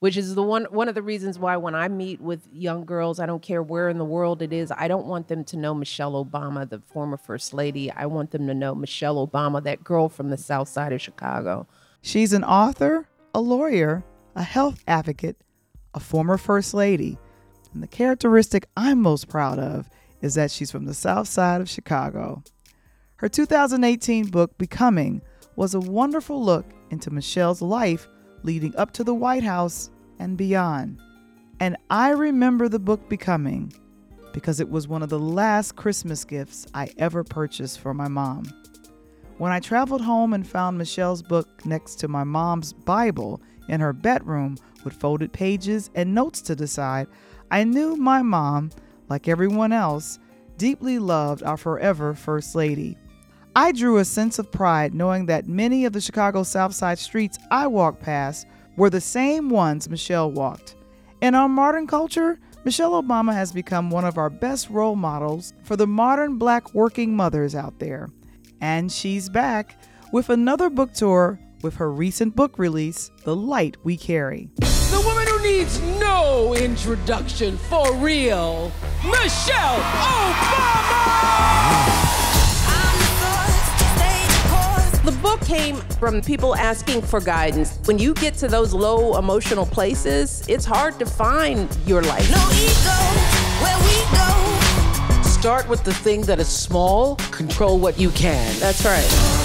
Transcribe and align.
which 0.00 0.16
is 0.16 0.34
the 0.34 0.42
one 0.42 0.64
one 0.70 0.88
of 0.88 0.94
the 0.94 1.02
reasons 1.02 1.38
why 1.38 1.56
when 1.56 1.74
I 1.74 1.88
meet 1.88 2.20
with 2.20 2.46
young 2.52 2.84
girls, 2.84 3.18
I 3.18 3.26
don't 3.26 3.42
care 3.42 3.62
where 3.62 3.88
in 3.88 3.98
the 3.98 4.04
world 4.04 4.42
it 4.42 4.52
is, 4.52 4.70
I 4.70 4.88
don't 4.88 5.06
want 5.06 5.28
them 5.28 5.44
to 5.44 5.56
know 5.56 5.74
Michelle 5.74 6.24
Obama, 6.24 6.68
the 6.68 6.80
former 6.80 7.16
first 7.16 7.54
lady. 7.54 7.90
I 7.90 8.06
want 8.06 8.30
them 8.30 8.46
to 8.46 8.54
know 8.54 8.74
Michelle 8.74 9.26
Obama, 9.26 9.62
that 9.62 9.84
girl 9.84 10.08
from 10.08 10.30
the 10.30 10.36
south 10.36 10.68
side 10.68 10.92
of 10.92 11.00
Chicago. 11.00 11.66
She's 12.02 12.32
an 12.32 12.44
author, 12.44 13.08
a 13.34 13.40
lawyer, 13.40 14.04
a 14.34 14.42
health 14.42 14.84
advocate, 14.86 15.36
a 15.94 16.00
former 16.00 16.36
first 16.36 16.74
lady. 16.74 17.18
And 17.72 17.82
the 17.82 17.88
characteristic 17.88 18.66
I'm 18.76 19.00
most 19.00 19.28
proud 19.28 19.58
of 19.58 19.88
is 20.20 20.34
that 20.34 20.50
she's 20.50 20.70
from 20.70 20.84
the 20.84 20.94
south 20.94 21.28
side 21.28 21.60
of 21.60 21.68
Chicago. 21.68 22.42
Her 23.16 23.28
2018 23.28 24.26
book, 24.26 24.56
Becoming, 24.58 25.22
was 25.56 25.74
a 25.74 25.80
wonderful 25.80 26.42
look 26.42 26.66
into 26.90 27.10
Michelle's 27.10 27.62
life 27.62 28.08
leading 28.42 28.74
up 28.76 28.92
to 28.92 29.04
the 29.04 29.14
White 29.14 29.42
House 29.42 29.90
and 30.18 30.36
beyond. 30.36 31.00
And 31.60 31.76
I 31.90 32.10
remember 32.10 32.68
the 32.68 32.78
book 32.78 33.08
Becoming 33.08 33.72
because 34.32 34.60
it 34.60 34.68
was 34.68 34.86
one 34.86 35.02
of 35.02 35.08
the 35.08 35.18
last 35.18 35.76
Christmas 35.76 36.22
gifts 36.24 36.66
I 36.74 36.90
ever 36.98 37.24
purchased 37.24 37.80
for 37.80 37.94
my 37.94 38.06
mom. 38.06 38.44
When 39.38 39.50
I 39.50 39.60
traveled 39.60 40.02
home 40.02 40.34
and 40.34 40.46
found 40.46 40.76
Michelle's 40.76 41.22
book 41.22 41.64
next 41.64 41.96
to 41.96 42.08
my 42.08 42.24
mom's 42.24 42.72
Bible 42.74 43.40
in 43.68 43.80
her 43.80 43.94
bedroom 43.94 44.58
with 44.84 44.92
folded 44.92 45.32
pages 45.32 45.90
and 45.94 46.14
notes 46.14 46.42
to 46.42 46.54
the 46.54 46.66
side, 46.66 47.06
I 47.50 47.64
knew 47.64 47.96
my 47.96 48.22
mom, 48.22 48.70
like 49.08 49.26
everyone 49.26 49.72
else, 49.72 50.18
deeply 50.58 50.98
loved 50.98 51.42
our 51.42 51.56
forever 51.56 52.12
First 52.12 52.54
Lady. 52.54 52.98
I 53.56 53.72
drew 53.72 53.96
a 53.96 54.04
sense 54.04 54.38
of 54.38 54.52
pride 54.52 54.92
knowing 54.92 55.24
that 55.26 55.48
many 55.48 55.86
of 55.86 55.94
the 55.94 56.00
Chicago 56.02 56.42
South 56.42 56.74
Side 56.74 56.98
streets 56.98 57.38
I 57.50 57.66
walked 57.66 58.02
past 58.02 58.46
were 58.76 58.90
the 58.90 59.00
same 59.00 59.48
ones 59.48 59.88
Michelle 59.88 60.30
walked. 60.30 60.74
In 61.22 61.34
our 61.34 61.48
modern 61.48 61.86
culture, 61.86 62.38
Michelle 62.66 63.02
Obama 63.02 63.32
has 63.32 63.52
become 63.52 63.88
one 63.88 64.04
of 64.04 64.18
our 64.18 64.28
best 64.28 64.68
role 64.68 64.94
models 64.94 65.54
for 65.64 65.74
the 65.74 65.86
modern 65.86 66.36
black 66.36 66.74
working 66.74 67.16
mothers 67.16 67.54
out 67.54 67.78
there. 67.78 68.10
And 68.60 68.92
she's 68.92 69.30
back 69.30 69.80
with 70.12 70.28
another 70.28 70.68
book 70.68 70.92
tour 70.92 71.40
with 71.62 71.76
her 71.76 71.90
recent 71.90 72.36
book 72.36 72.58
release, 72.58 73.10
The 73.24 73.34
Light 73.34 73.78
We 73.82 73.96
Carry. 73.96 74.50
The 74.58 75.02
woman 75.02 75.26
who 75.28 75.42
needs 75.42 75.80
no 75.98 76.52
introduction 76.52 77.56
for 77.56 77.90
real, 77.94 78.70
Michelle 79.02 79.80
Obama! 79.80 81.45
The 85.06 85.12
book 85.22 85.40
came 85.42 85.76
from 86.00 86.20
people 86.20 86.56
asking 86.56 87.00
for 87.00 87.20
guidance. 87.20 87.78
When 87.84 87.96
you 87.96 88.12
get 88.12 88.34
to 88.38 88.48
those 88.48 88.74
low 88.74 89.16
emotional 89.16 89.64
places, 89.64 90.44
it's 90.48 90.64
hard 90.64 90.98
to 90.98 91.06
find 91.06 91.68
your 91.86 92.02
life. 92.02 92.28
No 92.28 92.42
ego, 92.52 92.90
where 93.62 93.78
we 93.86 94.02
go. 94.16 95.22
Start 95.22 95.68
with 95.68 95.84
the 95.84 95.94
thing 95.94 96.22
that 96.22 96.40
is 96.40 96.48
small, 96.48 97.14
control 97.30 97.78
what 97.78 98.00
you 98.00 98.10
can. 98.10 98.58
That's 98.58 98.84
right. 98.84 99.35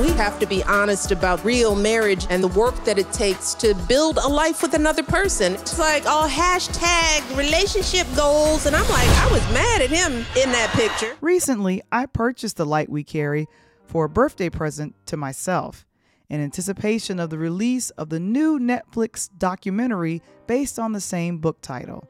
We 0.00 0.10
have 0.12 0.40
to 0.40 0.46
be 0.46 0.62
honest 0.64 1.12
about 1.12 1.44
real 1.44 1.76
marriage 1.76 2.26
and 2.28 2.42
the 2.42 2.48
work 2.48 2.84
that 2.84 2.98
it 2.98 3.12
takes 3.12 3.54
to 3.54 3.74
build 3.88 4.18
a 4.18 4.26
life 4.26 4.60
with 4.60 4.74
another 4.74 5.04
person. 5.04 5.54
It's 5.54 5.78
like 5.78 6.04
all 6.04 6.28
hashtag 6.28 7.36
relationship 7.36 8.06
goals, 8.16 8.66
and 8.66 8.74
I'm 8.74 8.88
like, 8.88 9.08
I 9.08 9.28
was 9.30 9.42
mad 9.52 9.82
at 9.82 9.90
him 9.90 10.12
in 10.12 10.50
that 10.50 10.70
picture. 10.72 11.16
Recently, 11.20 11.80
I 11.92 12.06
purchased 12.06 12.56
the 12.56 12.66
light 12.66 12.90
we 12.90 13.04
carry 13.04 13.46
for 13.86 14.06
a 14.06 14.08
birthday 14.08 14.50
present 14.50 14.94
to 15.06 15.16
myself 15.16 15.86
in 16.28 16.40
anticipation 16.40 17.20
of 17.20 17.30
the 17.30 17.38
release 17.38 17.90
of 17.90 18.08
the 18.08 18.18
new 18.18 18.58
Netflix 18.58 19.30
documentary 19.38 20.22
based 20.48 20.78
on 20.78 20.92
the 20.92 21.00
same 21.00 21.38
book 21.38 21.60
title. 21.60 22.08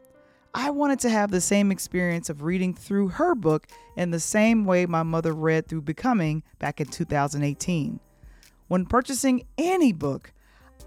I 0.56 0.70
wanted 0.70 1.00
to 1.00 1.10
have 1.10 1.32
the 1.32 1.40
same 1.40 1.72
experience 1.72 2.30
of 2.30 2.42
reading 2.42 2.74
through 2.74 3.08
her 3.08 3.34
book 3.34 3.66
in 3.96 4.12
the 4.12 4.20
same 4.20 4.64
way 4.64 4.86
my 4.86 5.02
mother 5.02 5.32
read 5.32 5.66
through 5.66 5.82
Becoming 5.82 6.44
back 6.60 6.80
in 6.80 6.86
2018. 6.86 7.98
When 8.68 8.86
purchasing 8.86 9.46
any 9.58 9.92
book, 9.92 10.32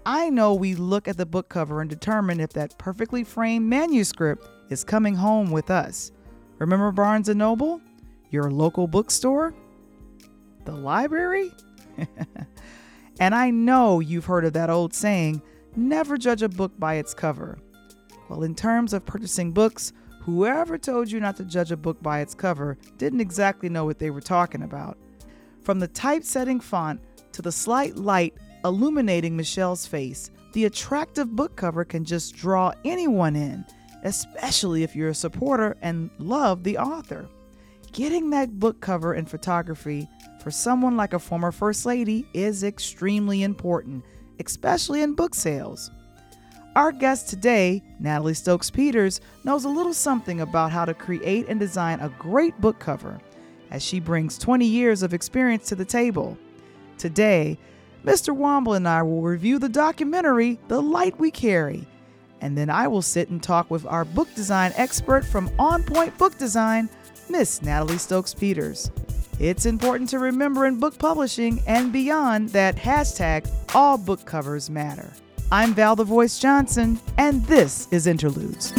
I 0.06 0.30
know 0.30 0.54
we 0.54 0.74
look 0.74 1.06
at 1.06 1.18
the 1.18 1.26
book 1.26 1.50
cover 1.50 1.82
and 1.82 1.90
determine 1.90 2.40
if 2.40 2.54
that 2.54 2.78
perfectly 2.78 3.24
framed 3.24 3.66
manuscript 3.66 4.48
is 4.70 4.84
coming 4.84 5.14
home 5.14 5.50
with 5.50 5.70
us. 5.70 6.12
Remember 6.58 6.90
Barnes 6.90 7.28
& 7.28 7.34
Noble? 7.34 7.82
Your 8.30 8.50
local 8.50 8.86
bookstore? 8.86 9.54
The 10.64 10.72
library? 10.72 11.52
and 13.20 13.34
I 13.34 13.50
know 13.50 14.00
you've 14.00 14.24
heard 14.24 14.46
of 14.46 14.54
that 14.54 14.70
old 14.70 14.94
saying, 14.94 15.42
never 15.76 16.16
judge 16.16 16.42
a 16.42 16.48
book 16.48 16.72
by 16.78 16.94
its 16.94 17.12
cover. 17.12 17.58
Well, 18.28 18.42
in 18.42 18.54
terms 18.54 18.92
of 18.92 19.06
purchasing 19.06 19.52
books, 19.52 19.92
whoever 20.22 20.76
told 20.76 21.10
you 21.10 21.20
not 21.20 21.36
to 21.36 21.44
judge 21.44 21.72
a 21.72 21.76
book 21.76 22.02
by 22.02 22.20
its 22.20 22.34
cover 22.34 22.76
didn't 22.98 23.20
exactly 23.20 23.68
know 23.68 23.84
what 23.84 23.98
they 23.98 24.10
were 24.10 24.20
talking 24.20 24.62
about. 24.62 24.98
From 25.62 25.78
the 25.78 25.88
typesetting 25.88 26.60
font 26.60 27.00
to 27.32 27.42
the 27.42 27.52
slight 27.52 27.96
light 27.96 28.34
illuminating 28.64 29.36
Michelle's 29.36 29.86
face, 29.86 30.30
the 30.52 30.64
attractive 30.64 31.34
book 31.34 31.56
cover 31.56 31.84
can 31.84 32.04
just 32.04 32.34
draw 32.34 32.72
anyone 32.84 33.36
in, 33.36 33.64
especially 34.02 34.82
if 34.82 34.96
you're 34.96 35.10
a 35.10 35.14
supporter 35.14 35.76
and 35.82 36.10
love 36.18 36.64
the 36.64 36.78
author. 36.78 37.28
Getting 37.92 38.30
that 38.30 38.58
book 38.58 38.80
cover 38.80 39.14
and 39.14 39.28
photography 39.28 40.08
for 40.40 40.50
someone 40.50 40.96
like 40.96 41.14
a 41.14 41.18
former 41.18 41.52
First 41.52 41.86
Lady 41.86 42.26
is 42.34 42.62
extremely 42.62 43.42
important, 43.42 44.04
especially 44.44 45.02
in 45.02 45.14
book 45.14 45.34
sales. 45.34 45.90
Our 46.78 46.92
guest 46.92 47.28
today, 47.28 47.82
Natalie 47.98 48.34
Stokes 48.34 48.70
Peters, 48.70 49.20
knows 49.42 49.64
a 49.64 49.68
little 49.68 49.92
something 49.92 50.42
about 50.42 50.70
how 50.70 50.84
to 50.84 50.94
create 50.94 51.48
and 51.48 51.58
design 51.58 51.98
a 51.98 52.08
great 52.20 52.60
book 52.60 52.78
cover, 52.78 53.18
as 53.72 53.82
she 53.82 53.98
brings 53.98 54.38
20 54.38 54.64
years 54.64 55.02
of 55.02 55.12
experience 55.12 55.66
to 55.66 55.74
the 55.74 55.84
table. 55.84 56.38
Today, 56.96 57.58
Mr. 58.04 58.32
Wamble 58.32 58.76
and 58.76 58.86
I 58.86 59.02
will 59.02 59.22
review 59.22 59.58
the 59.58 59.68
documentary, 59.68 60.60
The 60.68 60.80
Light 60.80 61.18
We 61.18 61.32
Carry, 61.32 61.84
and 62.40 62.56
then 62.56 62.70
I 62.70 62.86
will 62.86 63.02
sit 63.02 63.28
and 63.28 63.42
talk 63.42 63.72
with 63.72 63.84
our 63.84 64.04
book 64.04 64.32
design 64.36 64.70
expert 64.76 65.24
from 65.24 65.50
On 65.58 65.82
Point 65.82 66.16
Book 66.16 66.38
Design, 66.38 66.88
Miss 67.28 67.60
Natalie 67.60 67.98
Stokes 67.98 68.34
Peters. 68.34 68.92
It's 69.40 69.66
important 69.66 70.10
to 70.10 70.20
remember 70.20 70.64
in 70.66 70.78
book 70.78 70.96
publishing 70.96 71.60
and 71.66 71.92
beyond 71.92 72.50
that 72.50 72.76
hashtag 72.76 73.50
all 73.74 73.98
book 73.98 74.24
covers 74.24 74.70
matter. 74.70 75.12
I'm 75.50 75.72
Val 75.72 75.96
the 75.96 76.04
Voice 76.04 76.38
Johnson, 76.38 77.00
and 77.16 77.42
this 77.46 77.88
is 77.90 78.06
Interludes. 78.06 78.70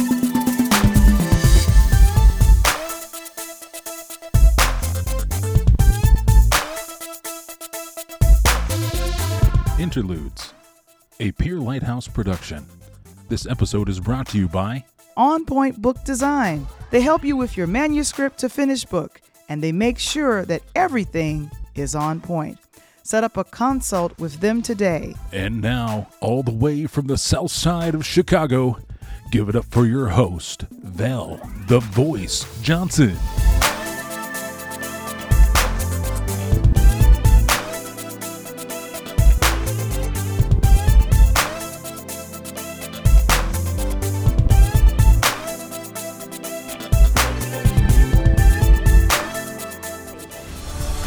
Interludes, 9.80 10.54
a 11.18 11.32
Peer 11.32 11.58
Lighthouse 11.58 12.06
production. 12.06 12.64
This 13.28 13.46
episode 13.46 13.88
is 13.88 13.98
brought 13.98 14.28
to 14.28 14.38
you 14.38 14.46
by 14.46 14.84
On 15.16 15.44
Point 15.44 15.82
Book 15.82 16.04
Design. 16.04 16.68
They 16.92 17.00
help 17.00 17.24
you 17.24 17.36
with 17.36 17.56
your 17.56 17.66
manuscript 17.66 18.38
to 18.38 18.48
finish 18.48 18.84
book, 18.84 19.20
and 19.48 19.60
they 19.60 19.72
make 19.72 19.98
sure 19.98 20.44
that 20.44 20.62
everything 20.76 21.50
is 21.74 21.96
on 21.96 22.20
point. 22.20 22.58
Set 23.02 23.24
up 23.24 23.36
a 23.36 23.44
consult 23.44 24.18
with 24.18 24.40
them 24.40 24.62
today. 24.62 25.14
And 25.32 25.60
now, 25.60 26.08
all 26.20 26.42
the 26.42 26.50
way 26.52 26.86
from 26.86 27.06
the 27.06 27.18
south 27.18 27.50
side 27.50 27.94
of 27.94 28.06
Chicago, 28.06 28.78
give 29.30 29.48
it 29.48 29.56
up 29.56 29.66
for 29.66 29.86
your 29.86 30.08
host, 30.08 30.66
Val 30.70 31.40
the 31.68 31.80
Voice 31.80 32.44
Johnson. 32.62 33.16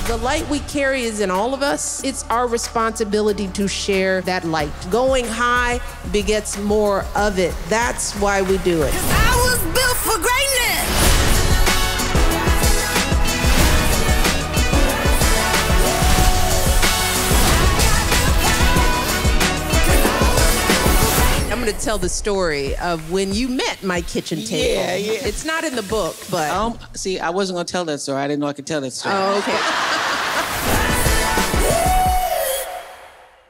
The 0.08 0.18
light 0.18 0.46
we 0.50 0.60
carry 0.60 1.04
is 1.04 1.22
in 1.22 1.32
all 1.32 1.54
of 1.54 1.62
us. 1.62 2.04
It's 2.04 2.24
our 2.24 2.46
responsibility 2.46 3.48
to 3.50 3.70
share 3.70 4.22
that 4.24 4.44
light. 4.44 4.74
Going 4.92 5.26
high 5.26 5.80
begets 6.12 6.58
more 6.60 7.06
of 7.16 7.40
it. 7.40 7.56
That's 7.70 8.14
why 8.20 8.42
we 8.42 8.58
do 8.60 8.82
it. 8.84 8.94
Tell 21.84 21.98
the 21.98 22.10
story 22.10 22.76
of 22.78 23.12
when 23.12 23.34
you 23.34 23.50
met 23.50 23.84
my 23.84 24.02
kitchen 24.02 24.40
table. 24.44 24.82
Yeah, 24.82 24.96
yeah. 24.96 25.28
It's 25.28 25.46
not 25.46 25.64
in 25.64 25.76
the 25.76 25.84
book, 25.84 26.16
but. 26.32 26.50
Um, 26.50 26.80
see, 26.94 27.20
I 27.20 27.30
wasn't 27.30 27.58
gonna 27.58 27.66
tell 27.66 27.86
that 27.86 28.00
story. 28.00 28.22
I 28.22 28.28
didn't 28.28 28.40
know 28.40 28.48
I 28.48 28.54
could 28.54 28.66
tell 28.66 28.82
that 28.82 28.92
story. 28.92 29.16
Oh, 29.18 29.38
okay. 29.40 29.52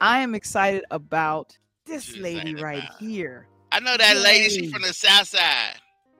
I 0.01 0.19
am 0.19 0.35
excited 0.35 0.83
about 0.91 1.57
this 1.85 2.03
She 2.03 2.13
was 2.13 2.21
lady 2.21 2.55
right 2.55 2.83
about- 2.83 2.99
here. 2.99 3.47
I 3.71 3.79
know 3.79 3.95
that 3.97 4.17
lady. 4.17 4.49
She 4.49 4.65
Yay. 4.65 4.71
from 4.71 4.81
the 4.81 4.93
South 4.93 5.27
Side. 5.29 5.75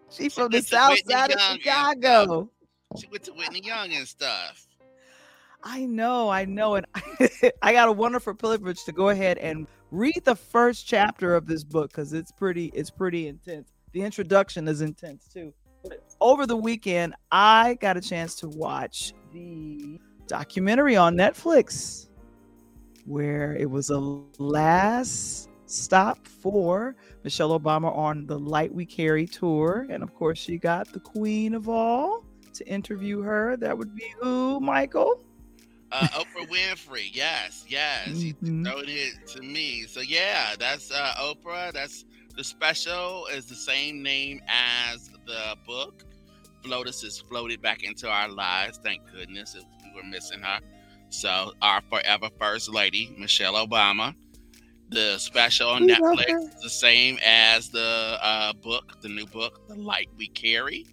She 0.09 0.29
from 0.29 0.49
the 0.51 0.61
south 0.61 0.91
Whitney 0.91 1.11
side 1.13 1.31
of 1.31 1.39
Young 1.39 1.51
and 1.53 1.61
Chicago. 1.61 2.49
She 2.99 3.07
went 3.07 3.23
to 3.23 3.31
Whitney 3.33 3.61
Young 3.63 3.93
and 3.93 4.07
stuff. 4.07 4.67
I 5.63 5.85
know, 5.85 6.29
I 6.29 6.45
know, 6.45 6.75
and 6.75 6.85
I 7.61 7.73
got 7.73 7.87
a 7.87 7.91
wonderful 7.91 8.33
privilege 8.33 8.83
to 8.85 8.91
go 8.91 9.09
ahead 9.09 9.37
and 9.37 9.67
read 9.93 10.19
the 10.23 10.35
first 10.35 10.87
chapter 10.87 11.35
of 11.35 11.45
this 11.45 11.63
book 11.63 11.91
because 11.91 12.13
it's 12.13 12.31
pretty, 12.31 12.65
it's 12.73 12.89
pretty 12.89 13.27
intense. 13.27 13.71
The 13.91 14.01
introduction 14.01 14.67
is 14.67 14.81
intense 14.81 15.27
too. 15.31 15.53
But 15.83 16.03
over 16.19 16.47
the 16.47 16.57
weekend, 16.57 17.13
I 17.31 17.75
got 17.75 17.95
a 17.95 18.01
chance 18.01 18.33
to 18.37 18.49
watch 18.49 19.13
the 19.31 19.99
documentary 20.25 20.95
on 20.95 21.15
Netflix, 21.15 22.09
where 23.05 23.55
it 23.55 23.69
was 23.69 23.91
a 23.91 23.99
last 24.39 25.49
stop 25.67 26.27
for 26.27 26.95
Michelle 27.23 27.57
Obama 27.59 27.95
on 27.95 28.25
the 28.25 28.39
Light 28.39 28.73
We 28.73 28.85
Carry 28.87 29.27
tour, 29.27 29.85
and 29.91 30.01
of 30.01 30.15
course, 30.15 30.39
she 30.39 30.57
got 30.57 30.91
the 30.91 30.99
queen 30.99 31.53
of 31.53 31.69
all 31.69 32.23
to 32.53 32.67
interview 32.67 33.21
her. 33.21 33.57
That 33.57 33.77
would 33.77 33.95
be 33.95 34.11
who, 34.19 34.59
Michael? 34.59 35.23
Uh, 35.93 36.07
Oprah 36.09 36.47
Winfrey. 36.49 37.09
Yes, 37.13 37.65
yes. 37.67 38.19
She 38.19 38.33
Mhm. 38.33 38.65
throwed 38.65 38.89
it 38.89 39.13
to 39.27 39.41
me. 39.43 39.83
So 39.87 40.01
yeah, 40.01 40.55
that's 40.57 40.91
uh, 40.91 41.13
Oprah. 41.19 41.71
That's 41.71 42.03
the 42.35 42.43
special 42.43 43.27
is 43.27 43.45
the 43.45 43.55
same 43.55 44.01
name 44.01 44.41
as 44.47 45.09
the 45.27 45.55
book. 45.67 46.03
Flotus 46.63 47.03
is 47.03 47.19
floated 47.19 47.61
back 47.61 47.83
into 47.83 48.09
our 48.09 48.27
lives. 48.29 48.79
Thank 48.83 49.01
goodness 49.11 49.53
if 49.55 49.63
we 49.83 50.01
were 50.01 50.07
missing 50.07 50.41
her. 50.41 50.59
So 51.09 51.53
our 51.61 51.81
forever 51.89 52.29
first 52.39 52.69
lady, 52.73 53.13
Michelle 53.17 53.53
Obama. 53.55 54.15
The 54.89 55.17
special 55.19 55.69
on 55.69 55.85
We 55.85 55.93
Netflix 55.93 56.61
the 56.61 56.69
same 56.69 57.19
as 57.25 57.69
the 57.69 58.17
uh, 58.21 58.53
book, 58.53 59.01
the 59.01 59.09
new 59.09 59.25
book, 59.27 59.61
The 59.67 59.75
Light 59.75 60.09
We 60.17 60.27
Carry. 60.29 60.85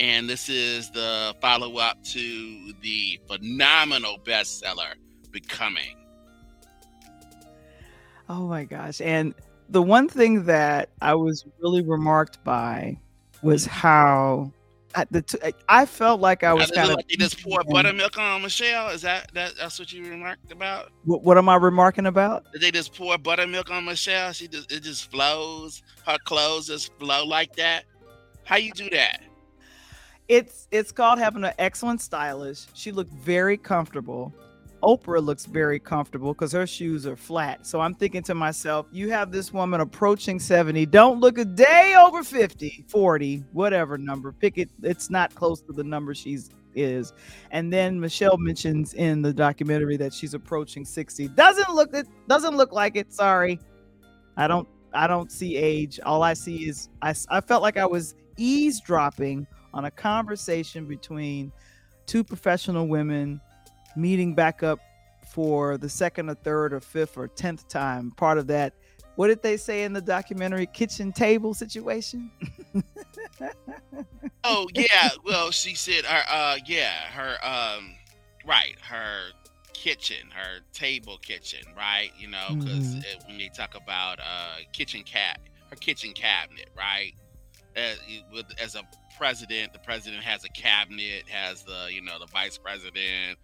And 0.00 0.30
this 0.30 0.48
is 0.48 0.90
the 0.90 1.36
follow 1.42 1.76
up 1.76 2.02
to 2.04 2.72
the 2.80 3.20
phenomenal 3.28 4.18
bestseller, 4.24 4.94
Becoming. 5.30 5.96
Oh 8.28 8.46
my 8.48 8.64
gosh. 8.64 9.02
And 9.02 9.34
the 9.68 9.82
one 9.82 10.08
thing 10.08 10.44
that 10.44 10.88
I 11.02 11.14
was 11.14 11.44
really 11.60 11.82
remarked 11.82 12.42
by 12.42 12.98
was 13.42 13.66
how 13.66 14.52
I, 14.94 15.04
the 15.10 15.22
t- 15.22 15.38
I 15.68 15.84
felt 15.84 16.20
like 16.20 16.44
I 16.44 16.54
was 16.54 16.70
kind 16.70 16.90
of 16.90 16.96
like 16.96 17.06
they 17.08 17.16
just 17.16 17.42
pour 17.42 17.62
buttermilk 17.62 18.18
on 18.18 18.42
Michelle. 18.42 18.88
Is 18.88 19.02
that, 19.02 19.30
that 19.34 19.52
that's 19.58 19.78
what 19.78 19.92
you 19.92 20.08
remarked 20.08 20.50
about? 20.50 20.90
What, 21.04 21.22
what 21.22 21.38
am 21.38 21.48
I 21.48 21.56
remarking 21.56 22.06
about? 22.06 22.50
Did 22.52 22.62
they 22.62 22.70
just 22.70 22.94
pour 22.94 23.18
buttermilk 23.18 23.70
on 23.70 23.84
Michelle? 23.84 24.32
She 24.32 24.48
just 24.48 24.72
it 24.72 24.82
just 24.82 25.10
flows. 25.10 25.82
Her 26.06 26.16
clothes 26.24 26.68
just 26.68 26.92
flow 26.98 27.24
like 27.24 27.54
that. 27.56 27.84
How 28.44 28.56
you 28.56 28.72
do 28.72 28.88
that? 28.90 29.20
It's 30.30 30.68
it's 30.70 30.92
called 30.92 31.18
having 31.18 31.42
an 31.42 31.54
excellent 31.58 32.00
stylist. 32.00 32.70
She 32.74 32.92
looked 32.92 33.12
very 33.12 33.56
comfortable. 33.56 34.32
Oprah 34.80 35.20
looks 35.20 35.44
very 35.44 35.80
comfortable 35.80 36.32
because 36.34 36.52
her 36.52 36.68
shoes 36.68 37.04
are 37.04 37.16
flat. 37.16 37.66
So 37.66 37.80
I'm 37.80 37.96
thinking 37.96 38.22
to 38.22 38.34
myself, 38.36 38.86
you 38.92 39.10
have 39.10 39.32
this 39.32 39.52
woman 39.52 39.80
approaching 39.80 40.38
70. 40.38 40.86
Don't 40.86 41.18
look 41.18 41.36
a 41.36 41.44
day 41.44 41.96
over 41.98 42.22
50, 42.22 42.84
40, 42.86 43.44
whatever 43.52 43.98
number. 43.98 44.30
Pick 44.30 44.56
it. 44.56 44.70
It's 44.84 45.10
not 45.10 45.34
close 45.34 45.62
to 45.62 45.72
the 45.72 45.82
number 45.82 46.14
she's 46.14 46.48
is. 46.76 47.12
And 47.50 47.72
then 47.72 47.98
Michelle 47.98 48.38
mentions 48.38 48.94
in 48.94 49.22
the 49.22 49.32
documentary 49.32 49.96
that 49.96 50.14
she's 50.14 50.34
approaching 50.34 50.84
60. 50.84 51.26
Doesn't 51.26 51.74
look 51.74 51.92
it 51.92 52.06
doesn't 52.28 52.56
look 52.56 52.70
like 52.70 52.94
it. 52.94 53.12
Sorry. 53.12 53.58
I 54.36 54.46
don't 54.46 54.68
I 54.94 55.08
don't 55.08 55.32
see 55.32 55.56
age. 55.56 55.98
All 56.06 56.22
I 56.22 56.34
see 56.34 56.68
is 56.68 56.88
I, 57.02 57.16
I 57.30 57.40
felt 57.40 57.62
like 57.62 57.76
I 57.76 57.86
was 57.86 58.14
eavesdropping 58.36 59.48
on 59.72 59.84
a 59.84 59.90
conversation 59.90 60.86
between 60.86 61.52
two 62.06 62.24
professional 62.24 62.86
women 62.88 63.40
meeting 63.96 64.34
back 64.34 64.62
up 64.62 64.78
for 65.32 65.78
the 65.78 65.88
second 65.88 66.28
or 66.28 66.34
third 66.34 66.72
or 66.72 66.80
fifth 66.80 67.16
or 67.16 67.28
tenth 67.28 67.68
time. 67.68 68.10
Part 68.12 68.38
of 68.38 68.46
that, 68.48 68.72
what 69.16 69.28
did 69.28 69.42
they 69.42 69.56
say 69.56 69.84
in 69.84 69.92
the 69.92 70.00
documentary? 70.00 70.66
Kitchen 70.66 71.12
table 71.12 71.54
situation. 71.54 72.30
Oh 74.42 74.68
yeah, 74.74 75.10
well 75.24 75.50
she 75.50 75.74
said 75.74 76.04
her 76.06 76.22
uh 76.28 76.56
yeah, 76.64 77.02
her 77.10 77.36
um 77.44 77.94
right, 78.46 78.74
her 78.82 79.32
kitchen, 79.74 80.30
her 80.30 80.60
table 80.72 81.18
kitchen, 81.18 81.60
right? 81.76 82.10
You 82.16 82.28
know, 82.28 82.54
because 82.58 82.94
Mhm. 82.96 83.28
when 83.28 83.38
they 83.38 83.48
talk 83.48 83.74
about 83.74 84.18
uh 84.18 84.56
kitchen 84.72 85.02
cat, 85.02 85.38
her 85.68 85.76
kitchen 85.76 86.12
cabinet, 86.14 86.70
right? 86.76 87.12
As, 87.76 87.98
with 88.32 88.46
as 88.60 88.74
a 88.74 88.82
president, 89.16 89.72
the 89.72 89.78
president 89.78 90.22
has 90.22 90.44
a 90.44 90.48
cabinet, 90.48 91.28
has 91.28 91.62
the 91.62 91.88
you 91.90 92.02
know 92.02 92.18
the 92.18 92.26
vice 92.26 92.58
president, 92.58 93.38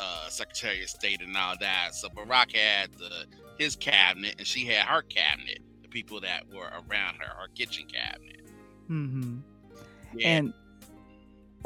uh, 0.00 0.28
secretary 0.28 0.82
of 0.82 0.88
state, 0.88 1.20
and 1.20 1.36
all 1.36 1.54
that. 1.60 1.94
So 1.94 2.08
Barack 2.08 2.56
had 2.56 2.92
the 2.94 3.26
his 3.58 3.76
cabinet, 3.76 4.36
and 4.38 4.46
she 4.46 4.64
had 4.66 4.86
her 4.86 5.02
cabinet. 5.02 5.58
The 5.82 5.88
people 5.88 6.20
that 6.20 6.48
were 6.48 6.70
around 6.88 7.16
her, 7.20 7.34
her 7.34 7.48
kitchen 7.54 7.86
cabinet. 7.92 8.40
Mm-hmm. 8.90 9.38
Yeah. 10.14 10.28
And 10.28 10.54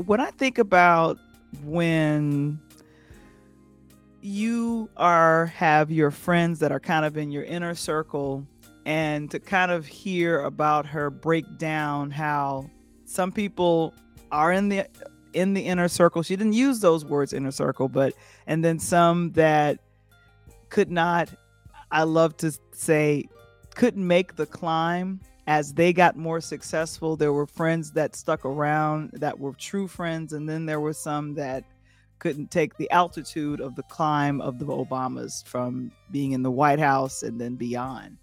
when 0.04 0.20
I 0.20 0.30
think 0.30 0.58
about 0.58 1.18
when 1.62 2.60
you 4.20 4.88
are 4.96 5.46
have 5.46 5.90
your 5.90 6.10
friends 6.10 6.58
that 6.60 6.72
are 6.72 6.80
kind 6.80 7.04
of 7.04 7.16
in 7.16 7.30
your 7.30 7.44
inner 7.44 7.74
circle 7.74 8.46
and 8.86 9.30
to 9.30 9.38
kind 9.38 9.70
of 9.70 9.86
hear 9.86 10.40
about 10.40 10.86
her 10.86 11.10
break 11.10 11.58
down 11.58 12.10
how 12.10 12.70
some 13.04 13.32
people 13.32 13.94
are 14.30 14.52
in 14.52 14.68
the 14.68 14.86
in 15.32 15.54
the 15.54 15.62
inner 15.62 15.88
circle. 15.88 16.22
She 16.22 16.36
didn't 16.36 16.52
use 16.52 16.80
those 16.80 17.04
words 17.04 17.32
inner 17.32 17.50
circle 17.50 17.88
but 17.88 18.14
and 18.46 18.64
then 18.64 18.78
some 18.78 19.32
that 19.32 19.78
could 20.68 20.90
not 20.90 21.28
i 21.90 22.02
love 22.02 22.36
to 22.38 22.52
say 22.72 23.24
couldn't 23.74 24.06
make 24.06 24.36
the 24.36 24.46
climb. 24.46 25.20
As 25.46 25.74
they 25.74 25.92
got 25.92 26.16
more 26.16 26.40
successful 26.40 27.16
there 27.16 27.32
were 27.32 27.46
friends 27.46 27.92
that 27.92 28.16
stuck 28.16 28.44
around 28.46 29.10
that 29.12 29.38
were 29.38 29.52
true 29.52 29.88
friends 29.88 30.32
and 30.32 30.48
then 30.48 30.64
there 30.64 30.80
were 30.80 30.94
some 30.94 31.34
that 31.34 31.64
couldn't 32.18 32.50
take 32.50 32.76
the 32.78 32.90
altitude 32.90 33.60
of 33.60 33.74
the 33.74 33.82
climb 33.84 34.40
of 34.40 34.58
the 34.58 34.64
obamas 34.64 35.44
from 35.44 35.92
being 36.10 36.32
in 36.32 36.42
the 36.42 36.50
white 36.50 36.78
house 36.78 37.22
and 37.22 37.38
then 37.38 37.56
beyond 37.56 38.16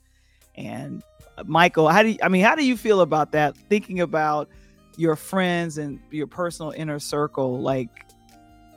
and 0.56 1.04
uh, 1.38 1.44
michael 1.46 1.88
how 1.90 2.04
do 2.04 2.10
you 2.10 2.18
i 2.22 2.28
mean 2.28 2.44
how 2.44 2.56
do 2.56 2.66
you 2.66 2.76
feel 2.78 3.02
about 3.02 3.32
that 3.32 3.56
thinking 3.70 4.00
about 4.00 4.50
your 4.98 5.16
friends 5.16 5.78
and 5.78 6.00
your 6.12 6.28
personal 6.28 6.72
inner 6.72 7.00
circle 7.00 7.62
like 7.62 7.90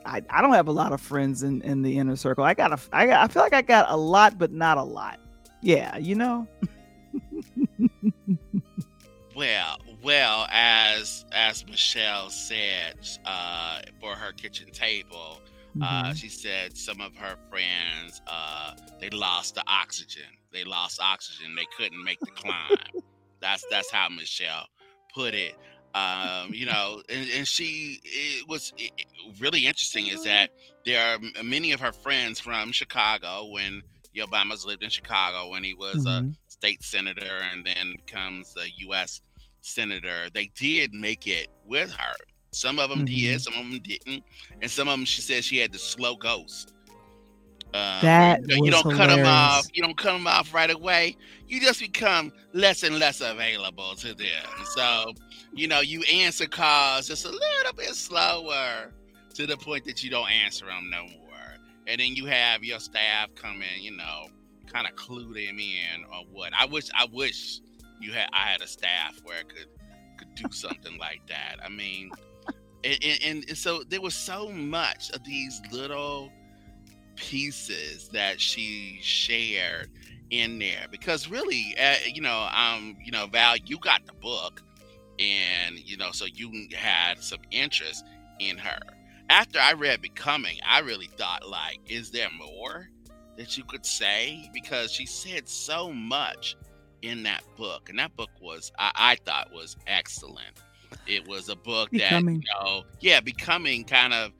I, 0.05 0.21
I 0.29 0.41
don't 0.41 0.53
have 0.53 0.67
a 0.67 0.71
lot 0.71 0.93
of 0.93 1.01
friends 1.01 1.41
in, 1.41 1.63
in 1.63 1.81
the 1.81 1.97
inner 1.97 2.15
circle. 2.15 2.43
I 2.43 2.53
got 2.53 2.71
a 2.71 2.79
I 2.93 3.07
got 3.07 3.23
I 3.23 3.27
feel 3.27 3.41
like 3.41 3.53
I 3.53 3.63
got 3.63 3.89
a 3.89 3.97
lot, 3.97 4.37
but 4.37 4.51
not 4.51 4.77
a 4.77 4.83
lot. 4.83 5.19
Yeah, 5.61 5.97
you 5.97 6.13
know. 6.13 6.47
Well, 9.35 9.79
well, 10.01 10.47
as 10.49 11.25
as 11.33 11.65
Michelle 11.67 12.29
said, 12.29 12.95
uh, 13.25 13.81
for 13.99 14.15
her 14.15 14.31
kitchen 14.31 14.71
table, 14.71 15.41
uh, 15.81 16.13
Mhm. 16.13 16.15
she 16.15 16.29
said 16.29 16.77
some 16.77 17.01
of 17.01 17.15
her 17.15 17.35
friends 17.49 18.21
uh, 18.27 18.73
they 18.99 19.09
lost 19.09 19.55
the 19.55 19.63
oxygen. 19.67 20.23
They 20.53 20.63
lost 20.63 20.99
oxygen. 21.01 21.55
They 21.55 21.65
couldn't 21.77 22.03
make 22.03 22.23
the 22.23 22.31
climb. 22.31 22.91
that's 23.41 23.65
that's 23.69 23.91
how 23.91 24.09
Michelle 24.09 24.67
put 25.13 25.33
it. 25.33 25.55
Um, 25.93 26.53
you 26.53 26.65
know, 26.65 27.01
and, 27.09 27.29
and 27.37 27.47
she 27.47 27.99
it 28.03 28.47
was 28.49 28.73
it, 28.77 28.91
really 29.39 29.65
interesting 29.65 30.07
is 30.07 30.23
that 30.23 30.49
there 30.85 31.15
are 31.15 31.43
many 31.43 31.71
of 31.71 31.79
her 31.79 31.91
friends 31.93 32.39
from 32.39 32.71
Chicago 32.71 33.45
when 33.51 33.81
the 34.13 34.21
Obamas 34.21 34.65
lived 34.65 34.83
in 34.83 34.89
Chicago 34.89 35.49
when 35.49 35.63
he 35.63 35.73
was 35.73 36.05
a 36.05 36.21
Mhm. 36.21 36.35
state 36.47 36.83
senator 36.83 37.39
and 37.51 37.65
then 37.65 37.95
comes 38.07 38.53
the 38.53 38.69
U.S. 38.79 39.21
senator. 39.61 40.29
They 40.33 40.51
did 40.55 40.93
make 40.93 41.27
it 41.27 41.47
with 41.65 41.91
her. 41.91 42.15
Some 42.55 42.79
of 42.79 42.89
them 42.89 43.05
did, 43.05 43.41
some 43.41 43.53
of 43.53 43.59
them 43.69 43.79
didn't, 43.83 44.23
and 44.61 44.71
some 44.71 44.87
of 44.87 44.93
them 44.93 45.05
she 45.05 45.21
said 45.21 45.43
she 45.43 45.57
had 45.57 45.73
to 45.73 45.79
slow 45.79 46.15
ghost. 46.15 46.73
Uh, 47.73 47.99
That 48.47 48.57
you, 48.63 48.71
don't 48.71 48.83
cut 48.95 49.09
them 49.09 49.25
off. 49.25 49.67
You 49.73 49.83
don't 49.83 49.97
cut 49.97 50.13
them 50.13 50.27
off 50.27 50.53
right 50.53 50.71
away. 50.71 51.17
You 51.47 51.59
just 51.59 51.81
become 51.81 52.31
less 52.53 52.83
and 52.83 52.97
less 52.99 53.19
available 53.19 53.95
to 53.95 54.13
them. 54.13 54.45
So, 54.75 55.11
you 55.53 55.67
know, 55.67 55.81
you 55.81 56.01
answer 56.11 56.45
calls 56.47 57.07
just 57.07 57.25
a 57.25 57.29
little 57.29 57.73
bit 57.75 57.93
slower 57.95 58.93
to 59.33 59.45
the 59.45 59.57
point 59.57 59.83
that 59.85 60.01
you 60.03 60.09
don't 60.09 60.29
answer 60.31 60.65
them 60.65 60.89
no 60.89 61.03
more. 61.03 61.57
And 61.87 61.99
then 61.99 62.15
you 62.15 62.25
have 62.27 62.63
your 62.63 62.79
staff 62.79 63.35
come 63.35 63.61
in, 63.61 63.83
you 63.83 63.91
know, 63.91 64.27
kind 64.71 64.87
of 64.87 64.95
clue 64.95 65.33
them 65.33 65.59
in 65.59 66.05
or 66.11 66.23
what. 66.31 66.53
I 66.57 66.65
wish 66.65 66.89
I 66.97 67.07
wish 67.11 67.59
you 67.99 68.13
had 68.13 68.29
I 68.31 68.47
had 68.47 68.61
a 68.61 68.67
staff 68.67 69.19
where 69.23 69.39
I 69.39 69.43
could 69.43 69.67
could 70.17 70.33
do 70.35 70.45
something 70.51 70.97
like 70.97 71.21
that. 71.27 71.57
I 71.63 71.69
mean, 71.69 72.09
and, 72.85 73.19
and, 73.23 73.45
and 73.49 73.57
so 73.57 73.83
there 73.83 74.01
was 74.01 74.15
so 74.15 74.49
much 74.49 75.09
of 75.11 75.23
these 75.23 75.61
little 75.71 76.31
pieces 77.15 78.09
that 78.09 78.39
she 78.39 78.99
shared 79.01 79.89
in 80.29 80.59
there 80.59 80.87
because 80.91 81.29
really, 81.29 81.75
uh, 81.79 81.95
you 82.11 82.21
know, 82.21 82.47
um, 82.53 82.97
you 83.03 83.11
know, 83.11 83.27
Val, 83.27 83.57
you 83.57 83.77
got 83.79 84.05
the 84.05 84.13
book, 84.13 84.61
and 85.19 85.79
you 85.79 85.97
know, 85.97 86.11
so 86.11 86.25
you 86.25 86.67
had 86.75 87.21
some 87.21 87.39
interest 87.51 88.05
in 88.39 88.57
her. 88.57 88.79
After 89.29 89.59
I 89.59 89.73
read 89.73 90.01
Becoming, 90.01 90.57
I 90.67 90.79
really 90.79 91.09
thought, 91.17 91.47
like, 91.47 91.79
is 91.87 92.11
there 92.11 92.29
more 92.37 92.89
that 93.37 93.57
you 93.57 93.63
could 93.63 93.85
say? 93.85 94.49
Because 94.53 94.91
she 94.91 95.05
said 95.05 95.47
so 95.47 95.91
much 95.91 96.55
in 97.01 97.23
that 97.23 97.43
book, 97.55 97.89
and 97.89 97.97
that 97.99 98.15
book 98.15 98.29
was, 98.39 98.71
I, 98.77 98.91
I 98.95 99.15
thought, 99.15 99.51
was 99.51 99.77
excellent. 99.87 100.61
It 101.07 101.27
was 101.27 101.49
a 101.49 101.55
book 101.55 101.89
Becoming. 101.91 102.35
that, 102.41 102.63
you 102.63 102.65
know, 102.65 102.83
yeah, 102.99 103.19
Becoming 103.19 103.83
kind 103.85 104.13
of. 104.13 104.31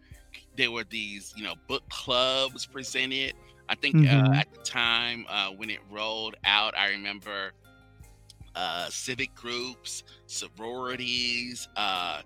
There 0.57 0.71
were 0.71 0.85
these, 0.85 1.33
you 1.35 1.43
know, 1.43 1.55
book 1.67 1.83
clubs 1.89 2.65
presented. 2.65 3.33
I 3.67 3.75
think 3.75 4.03
uh, 4.05 4.29
Mhm. 4.29 4.35
at 4.35 4.47
the 4.53 4.59
time 4.63 5.25
uh, 5.29 5.49
when 5.49 5.69
it 5.69 5.79
rolled 5.89 6.35
out, 6.45 6.77
I 6.77 6.89
remember 6.91 7.51
uh, 8.55 8.89
civic 8.89 9.33
groups, 9.35 10.03
sororities, 10.27 11.67
uh, 11.75 12.21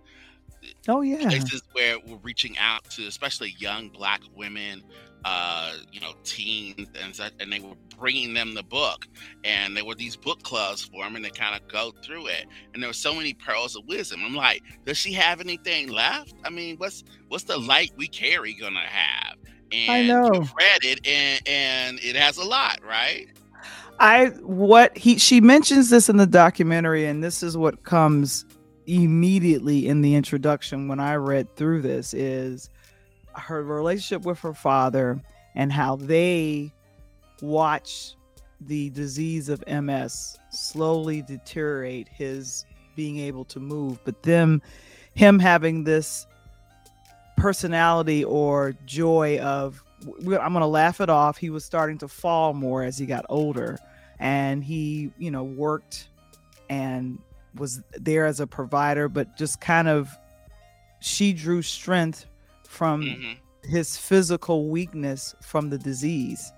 Oh 0.87 1.01
yeah. 1.01 1.29
places 1.29 1.61
where 1.73 1.97
we're 2.05 2.17
reaching 2.17 2.57
out 2.57 2.83
to, 2.91 3.05
especially 3.07 3.55
young 3.57 3.89
Black 3.89 4.21
women, 4.35 4.83
uh, 5.25 5.73
you 5.91 5.99
know, 5.99 6.13
teens, 6.23 6.87
and 7.01 7.15
such, 7.15 7.33
and 7.39 7.51
they 7.51 7.59
were 7.59 7.75
bringing 7.97 8.33
them 8.33 8.53
the 8.53 8.63
book, 8.63 9.05
and 9.43 9.75
there 9.75 9.83
were 9.83 9.95
these 9.95 10.15
book 10.15 10.41
clubs 10.43 10.83
for 10.83 11.03
them, 11.03 11.15
and 11.15 11.23
they 11.23 11.29
kind 11.29 11.59
of 11.59 11.67
go 11.67 11.91
through 12.03 12.27
it, 12.27 12.45
and 12.73 12.81
there 12.81 12.89
were 12.89 12.93
so 12.93 13.13
many 13.13 13.33
pearls 13.33 13.75
of 13.75 13.83
wisdom. 13.87 14.21
I'm 14.23 14.35
like, 14.35 14.61
does 14.85 14.97
she 14.97 15.11
have 15.13 15.41
anything 15.41 15.89
left? 15.89 16.33
I 16.45 16.49
mean, 16.49 16.77
what's 16.77 17.03
what's 17.27 17.43
the 17.43 17.57
light 17.57 17.91
we 17.97 18.07
carry 18.07 18.53
gonna 18.53 18.79
have? 18.79 19.35
And 19.71 19.91
I 19.91 20.03
know. 20.03 20.29
read 20.31 20.83
it, 20.83 21.05
and 21.05 21.41
and 21.45 21.99
it 22.01 22.15
has 22.15 22.37
a 22.37 22.45
lot, 22.45 22.79
right? 22.83 23.27
I 23.99 24.27
what 24.41 24.97
he 24.97 25.17
she 25.17 25.41
mentions 25.41 25.89
this 25.89 26.07
in 26.07 26.17
the 26.17 26.27
documentary, 26.27 27.05
and 27.05 27.21
this 27.23 27.43
is 27.43 27.57
what 27.57 27.83
comes 27.83 28.45
immediately 28.89 29.87
in 29.87 30.01
the 30.01 30.15
introduction 30.15 30.87
when 30.87 30.99
I 30.99 31.15
read 31.15 31.55
through 31.55 31.81
this 31.81 32.13
is 32.13 32.69
her 33.35 33.63
relationship 33.63 34.25
with 34.25 34.39
her 34.39 34.53
father 34.53 35.21
and 35.55 35.71
how 35.71 35.95
they 35.95 36.73
watch 37.41 38.15
the 38.61 38.89
disease 38.89 39.47
of 39.47 39.63
MS 39.67 40.37
slowly 40.49 41.21
deteriorate 41.21 42.07
his 42.09 42.65
being 42.95 43.19
able 43.19 43.45
to 43.45 43.59
move, 43.59 43.99
but 44.03 44.23
them 44.23 44.61
him 45.13 45.39
having 45.39 45.83
this 45.83 46.25
personality 47.37 48.23
or 48.23 48.73
joy 48.85 49.39
of 49.39 49.83
I'm 50.01 50.23
going 50.25 50.53
to 50.61 50.65
laugh 50.65 51.01
it 51.01 51.09
off. 51.09 51.37
He 51.37 51.49
was 51.49 51.63
starting 51.63 51.97
to 51.99 52.07
fall 52.07 52.53
more 52.53 52.83
as 52.83 52.97
he 52.97 53.05
got 53.05 53.25
older 53.29 53.77
and 54.17 54.63
he, 54.63 55.11
you 55.17 55.29
know, 55.29 55.43
worked 55.43 56.07
and 56.69 57.19
was 57.55 57.81
there 57.93 58.25
as 58.25 58.39
a 58.39 58.47
provider, 58.47 59.09
but 59.09 59.37
just 59.37 59.59
kind 59.61 59.87
of 59.87 60.09
she 61.01 61.33
drew 61.33 61.61
strength 61.61 62.25
from 62.67 63.03
Mhm. 63.03 63.37
his 63.63 63.97
physical 63.97 64.69
weakness 64.69 65.35
from 65.41 65.69
the 65.69 65.77
disease. 65.77 66.51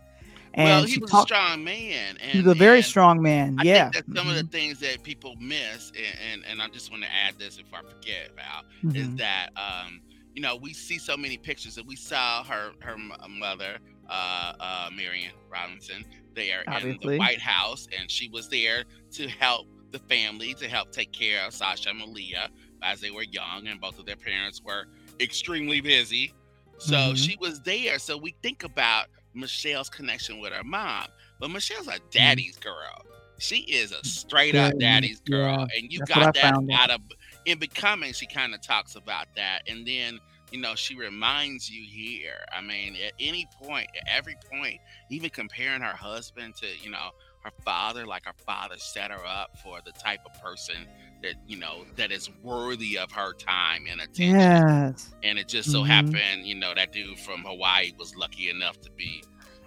And 0.54 0.66
well, 0.66 0.84
he 0.84 0.98
was 1.00 1.14
a 1.14 1.22
strong 1.22 1.64
man, 1.64 2.18
and 2.18 2.32
he 2.32 2.38
was 2.40 2.48
a 2.48 2.56
very 2.56 2.82
strong 2.82 3.22
man. 3.22 3.56
I 3.60 3.64
yeah. 3.64 3.90
think 3.90 4.06
that 4.06 4.18
some 4.18 4.28
of 4.28 4.36
the 4.36 4.44
Mhm. 4.44 4.52
things 4.52 4.80
that 4.82 5.02
people 5.02 5.36
miss, 5.38 5.92
and, 5.96 6.20
and, 6.34 6.46
and 6.46 6.62
I 6.62 6.68
just 6.68 6.92
want 6.92 7.04
to 7.04 7.10
add 7.14 7.40
this 7.40 7.56
before 7.58 7.80
I 7.80 7.82
forget, 7.84 8.32
Val, 8.36 8.64
is 8.94 9.08
Mhm. 9.08 9.18
that 9.18 9.50
um, 9.56 10.02
you 10.36 10.42
know 10.42 10.58
we 10.58 10.74
see 10.74 10.98
so 10.98 11.16
many 11.16 11.38
pictures, 11.38 11.76
that 11.76 11.86
we 11.86 11.96
saw 11.96 12.44
her 12.44 12.74
her 12.82 12.98
mother, 13.30 13.78
uh, 14.10 14.54
uh, 14.60 14.90
Marion 14.94 15.32
Robinson, 15.50 16.04
there 16.36 16.64
in 16.82 16.98
the 17.02 17.18
White 17.18 17.40
House, 17.42 17.88
and 17.98 18.12
she 18.12 18.28
was 18.30 18.50
there 18.50 18.84
to 19.12 19.30
help 19.30 19.68
the 19.92 20.00
family, 20.00 20.54
to 20.56 20.68
help 20.68 20.92
take 20.92 21.12
care 21.12 21.46
of 21.46 21.54
Sasha 21.54 21.90
and 21.90 22.00
Malia 22.00 22.50
as 22.84 23.00
they 23.02 23.12
were 23.12 23.24
young, 23.24 23.68
and 23.68 23.80
both 23.80 24.00
of 24.00 24.06
their 24.06 24.16
parents 24.16 24.62
were 24.64 24.86
extremely 25.20 25.82
busy. 25.82 26.34
So 26.78 27.14
Mhm. 27.14 27.18
she 27.18 27.38
was 27.40 27.62
there. 27.62 28.00
So 28.00 28.18
we 28.18 28.36
think 28.42 28.64
about 28.64 29.08
Michelle's 29.34 29.90
connection 29.90 30.40
with 30.40 30.52
her 30.54 30.64
mom, 30.64 31.08
but 31.40 31.50
Michelle's 31.52 31.88
a 31.88 32.00
daddy's 32.12 32.58
girl. 32.58 33.06
She 33.38 33.58
is 33.62 33.92
a 33.92 34.04
straight 34.04 34.56
up 34.56 34.72
Mm-hmm. 34.72 34.82
Yeah, 34.82 34.88
daddy's 34.88 35.20
girl, 35.22 35.68
and 35.76 35.92
you 35.92 36.00
got 36.06 36.34
that 36.34 36.54
out. 36.54 36.64
out 36.74 36.90
of 36.92 37.02
in 37.46 37.60
becoming. 37.60 38.14
She 38.14 38.28
kind 38.28 38.54
of 38.54 38.62
talks 38.62 38.96
about 38.96 39.28
that, 39.36 39.62
and 39.68 39.86
then 39.86 40.20
you 40.52 40.60
know 40.60 40.76
she 40.76 40.96
reminds 40.96 41.70
you 41.70 41.84
here. 41.84 42.44
I 42.52 42.62
mean, 42.62 42.96
at 42.96 43.14
any 43.20 43.48
point, 43.62 43.90
at 43.96 44.08
every 44.08 44.36
point, 44.52 44.80
even 45.10 45.30
comparing 45.30 45.82
her 45.82 45.96
husband 45.96 46.56
to 46.58 46.68
you 46.84 46.92
know 46.92 47.10
her 47.44 47.52
father, 47.66 48.06
like 48.06 48.26
her 48.26 48.34
father 48.46 48.76
set 48.78 49.12
her 49.12 49.26
up 49.26 49.58
for 49.64 49.80
the 49.86 49.92
type 49.92 50.20
of 50.26 50.42
person 50.42 50.88
that 51.24 51.36
you 51.48 51.58
know 51.58 51.86
that 51.98 52.12
is 52.12 52.30
worthy 52.44 52.98
of 52.98 53.12
her 53.12 53.34
time 53.34 53.86
and 53.90 54.02
attention 54.02 54.38
Yes. 54.40 55.14
and 55.24 55.38
it 55.38 55.48
just 55.48 55.72
so 55.72 55.82
Mhm. 55.84 55.88
happened, 55.88 56.46
you 56.48 56.56
know, 56.56 56.74
that 56.74 56.92
dude 56.92 57.20
from 57.20 57.42
Hawaii 57.44 57.92
was 58.00 58.16
lucky 58.16 58.50
enough 58.50 58.80
to 58.82 58.90
be, 58.98 59.24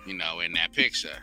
you 0.06 0.14
know, 0.14 0.40
in 0.40 0.52
that 0.54 0.72
picture. 0.72 1.18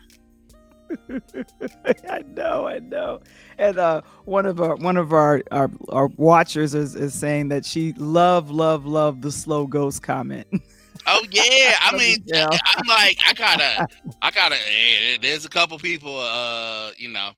I 2.09 2.21
know, 2.35 2.67
I 2.67 2.79
know. 2.79 3.21
And 3.57 3.77
uh, 3.77 4.01
one 4.25 4.45
of 4.45 4.59
our 4.61 4.75
one 4.75 4.97
of 4.97 5.13
our 5.13 5.41
our, 5.51 5.69
our 5.89 6.07
watchers 6.17 6.73
is, 6.75 6.95
is 6.95 7.13
saying 7.13 7.49
that 7.49 7.65
she 7.65 7.93
love, 7.93 8.49
love, 8.49 8.85
love 8.85 9.21
the 9.21 9.31
slow 9.31 9.67
ghost 9.67 10.01
comment. 10.03 10.47
Oh 11.07 11.25
yeah, 11.31 11.75
I 11.81 11.95
mean, 11.97 12.17
Yeah. 12.25 12.47
I'm 12.65 12.87
like, 12.87 13.17
I 13.27 13.33
gotta, 13.33 13.87
I 14.21 14.31
gotta. 14.31 14.55
eh, 14.55 15.17
There's 15.21 15.45
a 15.45 15.49
couple 15.49 15.77
people, 15.79 16.17
uh, 16.19 16.91
you 16.97 17.09
know, 17.09 17.31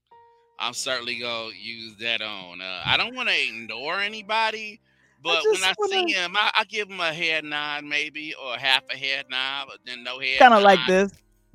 I'm 0.60 0.74
certainly 0.74 1.20
gonna 1.20 1.52
use 1.60 1.96
that 2.00 2.22
on. 2.22 2.62
Uh, 2.62 2.82
I 2.86 2.98
don't 2.98 3.16
want 3.16 3.30
to 3.30 3.36
ignore 3.48 4.00
anybody, 4.00 4.80
but 5.22 5.42
when 5.52 5.64
I 5.64 5.74
wanna- 5.78 6.08
see 6.08 6.14
him, 6.14 6.36
I, 6.36 6.52
I 6.56 6.64
give 6.66 6.90
him 6.90 7.00
a 7.00 7.14
head 7.14 7.44
nod 7.46 7.84
maybe, 7.86 8.34
or 8.36 8.56
half 8.58 8.84
a 8.94 8.98
head 8.98 9.26
nod, 9.30 9.68
but 9.70 9.80
then 9.86 10.04
no 10.04 10.20
head. 10.20 10.40
kind 10.40 10.54
of 10.54 10.62
like 10.64 10.80
this. 10.88 11.12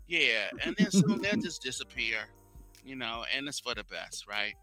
Yeah, 0.06 0.48
and 0.64 0.74
then 0.78 0.90
soon 0.90 1.20
they'll 1.20 1.36
just 1.40 1.62
disappear, 1.62 2.18
you 2.84 2.96
know, 2.96 3.24
and 3.36 3.46
it's 3.46 3.60
for 3.60 3.74
the 3.74 3.84
best, 3.84 4.26
right? 4.26 4.54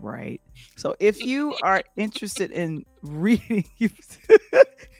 Right. 0.00 0.40
So 0.76 0.94
if 1.00 1.24
you 1.24 1.54
are 1.62 1.82
interested 1.96 2.50
in 2.50 2.84
reading, 3.02 3.64
if 3.78 4.18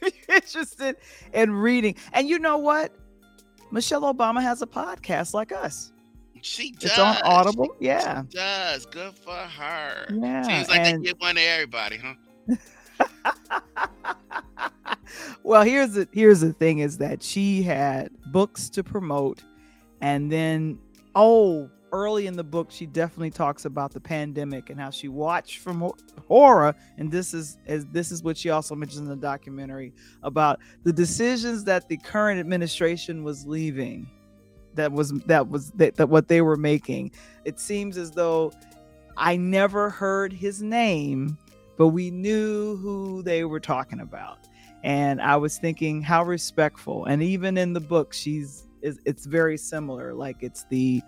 you're 0.01 0.11
interested 0.37 0.97
in 1.33 1.53
reading, 1.53 1.97
and 2.13 2.29
you 2.29 2.39
know 2.39 2.59
what? 2.59 2.93
Michelle 3.71 4.03
Obama 4.03 4.41
has 4.43 4.63
a 4.63 4.67
podcast 4.67 5.35
like 5.35 5.53
us. 5.53 5.93
She 6.43 6.71
does. 6.73 6.91
It's 6.91 6.99
on 6.99 7.17
She 7.17 7.23
Audible. 7.23 7.77
Yeah. 7.81 8.23
does. 8.31 8.87
Good 8.87 9.15
for 9.15 9.35
her. 9.35 10.07
Yeah. 10.11 10.43
Seems 10.43 10.69
like 10.69 10.81
and- 10.81 11.03
they 11.03 11.09
give 11.09 11.19
one 11.19 11.35
to 11.35 11.41
everybody, 11.41 11.99
huh? 11.99 12.15
well, 15.43 15.63
here's 15.63 15.93
the 15.93 16.09
here's 16.13 16.41
the 16.41 16.53
thing 16.53 16.79
is 16.79 16.99
that 16.99 17.23
she 17.23 17.63
had 17.63 18.11
books 18.33 18.69
to 18.71 18.85
promote, 18.85 19.43
and 20.01 20.31
then 20.31 20.79
oh, 21.15 21.69
early 21.93 22.27
in 22.27 22.37
the 22.37 22.45
book, 22.45 22.71
she 22.71 22.87
definitely 22.87 23.31
talks 23.31 23.65
about 23.65 23.93
the 23.93 24.01
pandemic 24.01 24.71
and 24.71 24.81
how 24.81 24.91
she 24.91 25.09
watched 25.09 25.59
from 25.59 25.81
ho- 25.81 25.97
horror, 26.27 26.75
and 26.99 27.11
this 27.11 27.35
is 27.35 27.59
as 27.67 27.87
this 27.87 28.11
is 28.13 28.23
what 28.23 28.37
she 28.37 28.51
also 28.51 28.75
mentions 28.75 29.01
in 29.01 29.09
the 29.09 29.17
documentary 29.17 29.93
about 30.23 30.61
the 30.85 30.93
decisions 30.93 31.65
that 31.65 31.89
the 31.89 31.97
current 31.97 32.41
administration 32.41 33.25
was 33.25 33.47
leaving. 33.47 34.09
That 34.75 34.93
was 34.93 35.13
that 35.27 35.49
was 35.49 35.71
that, 35.73 35.97
that 35.97 36.09
what 36.09 36.29
they 36.29 36.43
were 36.43 36.57
making. 36.57 37.13
It 37.45 37.59
seems 37.61 37.97
as 37.97 38.11
though 38.11 38.53
I 39.17 39.37
never 39.37 39.89
heard 39.89 40.33
his 40.33 40.63
name, 40.63 41.39
but 41.77 41.89
we 41.89 42.11
knew 42.11 42.77
who 42.77 43.23
they 43.23 43.45
were 43.45 43.61
talking 43.61 44.01
about. 44.01 44.39
And 44.85 45.21
I 45.21 45.37
was 45.37 45.59
thinking 45.59 46.03
how 46.03 46.23
respectful. 46.23 47.07
And 47.07 47.23
even 47.23 47.57
in 47.57 47.73
the 47.73 47.81
book, 47.81 48.13
she's 48.13 48.67
it's 48.83 49.27
very 49.27 49.57
similar. 49.57 50.15
Like 50.15 50.43
it's 50.43 50.65
the 50.65 51.03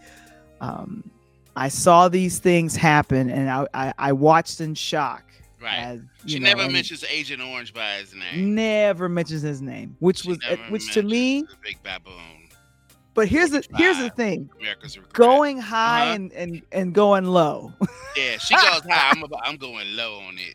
um 0.60 1.10
I 1.56 1.68
saw 1.68 2.08
these 2.08 2.38
things 2.38 2.76
happen 2.76 3.30
and 3.30 3.50
I 3.50 3.66
I, 3.74 3.94
I 3.98 4.12
watched 4.12 4.60
in 4.60 4.74
shock. 4.74 5.24
Right. 5.60 5.76
As, 5.78 6.00
She 6.24 6.38
know, 6.38 6.50
never 6.54 6.70
mentions 6.70 7.02
Agent 7.10 7.42
Orange 7.42 7.74
by 7.74 7.94
his 7.96 8.14
name. 8.14 8.54
never 8.54 9.08
mentions 9.08 9.42
his 9.42 9.60
name, 9.60 9.96
which 9.98 10.20
She 10.20 10.28
was 10.28 10.38
uh, 10.48 10.56
which 10.68 10.92
to 10.94 11.02
me. 11.02 11.42
the 11.42 11.48
Big 11.64 11.82
Baboon. 11.82 12.14
But 13.14 13.26
here's 13.26 13.50
the 13.50 13.64
here's 13.76 13.98
the 13.98 14.10
thing: 14.10 14.48
going 15.12 15.58
high 15.58 16.02
Uh-huh. 16.06 16.14
and, 16.14 16.32
and 16.34 16.62
and 16.70 16.94
going 16.94 17.24
low. 17.24 17.72
Yeah, 18.16 18.38
she 18.38 18.54
goes 18.54 18.82
high. 18.88 19.10
I'm 19.12 19.24
about, 19.24 19.40
I'm 19.42 19.56
going 19.56 19.96
low 19.96 20.20
on 20.20 20.38
it. 20.38 20.54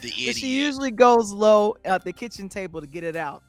The 0.00 0.10
But 0.10 0.12
idiot. 0.12 0.36
she 0.36 0.46
usually 0.60 0.92
goes 0.92 1.32
low 1.32 1.76
at 1.84 2.04
the 2.04 2.12
kitchen 2.12 2.48
table 2.48 2.80
to 2.80 2.86
get 2.86 3.02
it 3.02 3.16
out. 3.16 3.42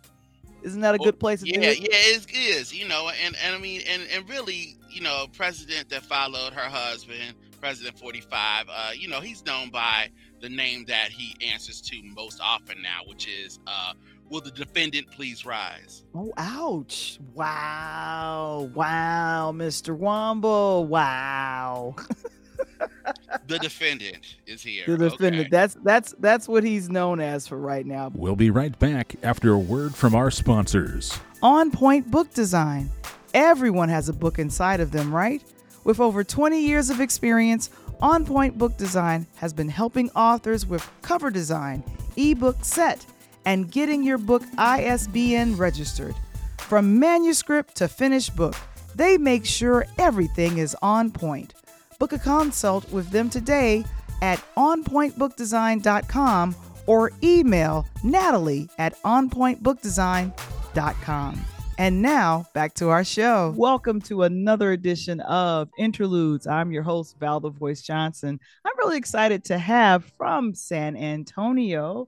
Isn't 0.63 0.81
that 0.81 0.95
a 0.95 0.97
Well, 0.97 1.05
good 1.07 1.19
place 1.19 1.39
to 1.41 1.45
do 1.45 1.59
yeah, 1.61 1.69
it? 1.71 1.79
yeah, 1.79 1.87
it 1.91 2.27
is. 2.33 2.73
You 2.73 2.87
know, 2.87 3.09
and, 3.25 3.35
and 3.43 3.55
I 3.55 3.59
mean, 3.59 3.81
and, 3.89 4.03
and 4.13 4.29
really, 4.29 4.77
you 4.89 5.01
know, 5.01 5.27
president 5.33 5.89
that 5.89 6.03
followed 6.03 6.53
her 6.53 6.69
husband, 6.69 7.35
President 7.61 7.97
45. 7.97 8.65
Uh, 8.69 8.91
you 8.95 9.07
know, 9.07 9.21
he's 9.21 9.45
known 9.45 9.69
by 9.69 10.09
the 10.41 10.49
name 10.49 10.85
that 10.85 11.09
he 11.09 11.35
answers 11.51 11.81
to 11.81 12.01
most 12.03 12.39
often 12.41 12.81
now, 12.81 13.01
which 13.07 13.27
is 13.27 13.59
uh, 13.67 13.93
Will 14.29 14.41
the 14.41 14.51
defendant 14.51 15.09
please 15.09 15.43
rise? 15.43 16.03
Oh, 16.13 16.31
ouch. 16.37 17.17
Wow. 17.33 18.69
Wow, 18.75 19.51
Mr. 19.55 19.97
Wombo. 19.97 20.81
Wow. 20.81 21.95
The 23.47 23.59
defendant 23.59 24.37
is 24.45 24.61
here. 24.61 24.85
The 24.85 25.09
defendant. 25.09 25.47
Okay. 25.47 25.49
That's 25.49 25.75
that's 25.83 26.13
that's 26.19 26.47
what 26.47 26.63
he's 26.63 26.89
known 26.89 27.19
as 27.19 27.47
for 27.47 27.57
right 27.57 27.85
now. 27.85 28.11
We'll 28.13 28.35
be 28.35 28.51
right 28.51 28.77
back 28.77 29.15
after 29.23 29.53
a 29.53 29.57
word 29.57 29.95
from 29.95 30.13
our 30.13 30.29
sponsors. 30.29 31.17
On 31.41 31.71
Point 31.71 32.11
Book 32.11 32.33
Design. 32.33 32.91
Everyone 33.33 33.89
has 33.89 34.09
a 34.09 34.13
book 34.13 34.39
inside 34.39 34.79
of 34.79 34.91
them, 34.91 35.13
right? 35.13 35.43
With 35.83 35.99
over 35.99 36.23
20 36.23 36.59
years 36.59 36.89
of 36.89 36.99
experience, 36.99 37.69
On 38.01 38.25
Point 38.25 38.57
Book 38.57 38.75
Design 38.77 39.27
has 39.35 39.53
been 39.53 39.69
helping 39.69 40.09
authors 40.11 40.65
with 40.65 40.89
cover 41.01 41.29
design, 41.29 41.83
ebook 42.17 42.57
set, 42.63 43.05
and 43.45 43.71
getting 43.71 44.03
your 44.03 44.17
book 44.17 44.43
ISBN 44.57 45.57
registered. 45.57 46.15
From 46.57 46.99
manuscript 46.99 47.75
to 47.77 47.87
finished 47.87 48.35
book, 48.35 48.55
they 48.95 49.17
make 49.17 49.45
sure 49.45 49.85
everything 49.97 50.57
is 50.57 50.75
on 50.81 51.11
point. 51.11 51.53
Book 51.99 52.13
a 52.13 52.19
consult 52.19 52.89
with 52.93 53.11
them 53.11 53.29
today 53.29 53.83
at 54.21 54.41
onpointbookdesign.com 54.55 56.55
or 56.87 57.11
email 57.21 57.85
Natalie 58.03 58.69
at 58.77 58.95
onpointbookdesign.com. 59.03 61.45
And 61.77 62.01
now 62.01 62.45
back 62.53 62.73
to 62.75 62.87
our 62.87 63.03
show. 63.03 63.53
Welcome 63.57 63.99
to 64.03 64.23
another 64.23 64.71
edition 64.71 65.19
of 65.21 65.69
Interludes. 65.77 66.47
I'm 66.47 66.71
your 66.71 66.83
host, 66.83 67.17
Val 67.19 67.41
the 67.41 67.49
Voice 67.49 67.81
Johnson. 67.81 68.39
I'm 68.63 68.77
really 68.77 68.97
excited 68.97 69.43
to 69.45 69.57
have 69.57 70.05
from 70.17 70.53
San 70.55 70.95
Antonio 70.95 72.07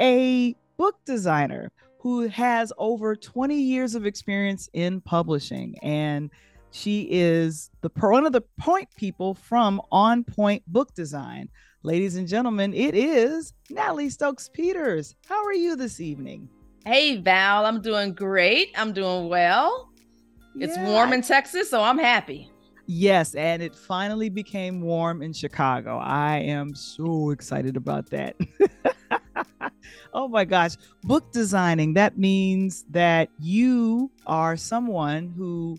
a 0.00 0.54
book 0.76 0.98
designer 1.04 1.72
who 1.98 2.28
has 2.28 2.72
over 2.78 3.16
20 3.16 3.60
years 3.60 3.96
of 3.96 4.06
experience 4.06 4.68
in 4.72 5.00
publishing. 5.00 5.74
And 5.82 6.30
she 6.72 7.06
is 7.10 7.70
the 7.82 7.90
one 7.94 8.26
of 8.26 8.32
the 8.32 8.40
point 8.58 8.88
people 8.96 9.34
from 9.34 9.80
On 9.92 10.24
Point 10.24 10.62
Book 10.66 10.94
Design. 10.94 11.48
Ladies 11.82 12.16
and 12.16 12.26
gentlemen, 12.26 12.72
it 12.72 12.94
is 12.94 13.52
Natalie 13.68 14.08
Stokes 14.08 14.48
Peters. 14.48 15.14
How 15.28 15.44
are 15.44 15.52
you 15.52 15.76
this 15.76 16.00
evening? 16.00 16.48
Hey 16.86 17.18
Val, 17.18 17.66
I'm 17.66 17.82
doing 17.82 18.14
great. 18.14 18.72
I'm 18.74 18.92
doing 18.92 19.28
well. 19.28 19.90
It's 20.56 20.76
warm 20.78 21.12
in 21.12 21.22
Texas, 21.22 21.68
so 21.70 21.82
I'm 21.82 21.98
happy. 21.98 22.50
Yes, 22.86 23.34
and 23.34 23.62
it 23.62 23.74
finally 23.74 24.30
became 24.30 24.80
warm 24.80 25.22
in 25.22 25.32
Chicago. 25.32 25.98
I 25.98 26.38
am 26.38 26.74
so 26.74 27.30
excited 27.30 27.76
about 27.76 28.10
that. 28.10 28.36
oh 30.14 30.26
my 30.28 30.44
gosh. 30.44 30.72
Book 31.02 31.32
designing, 31.32 31.94
that 31.94 32.18
means 32.18 32.84
that 32.90 33.28
you 33.38 34.10
are 34.26 34.56
someone 34.56 35.32
who 35.36 35.78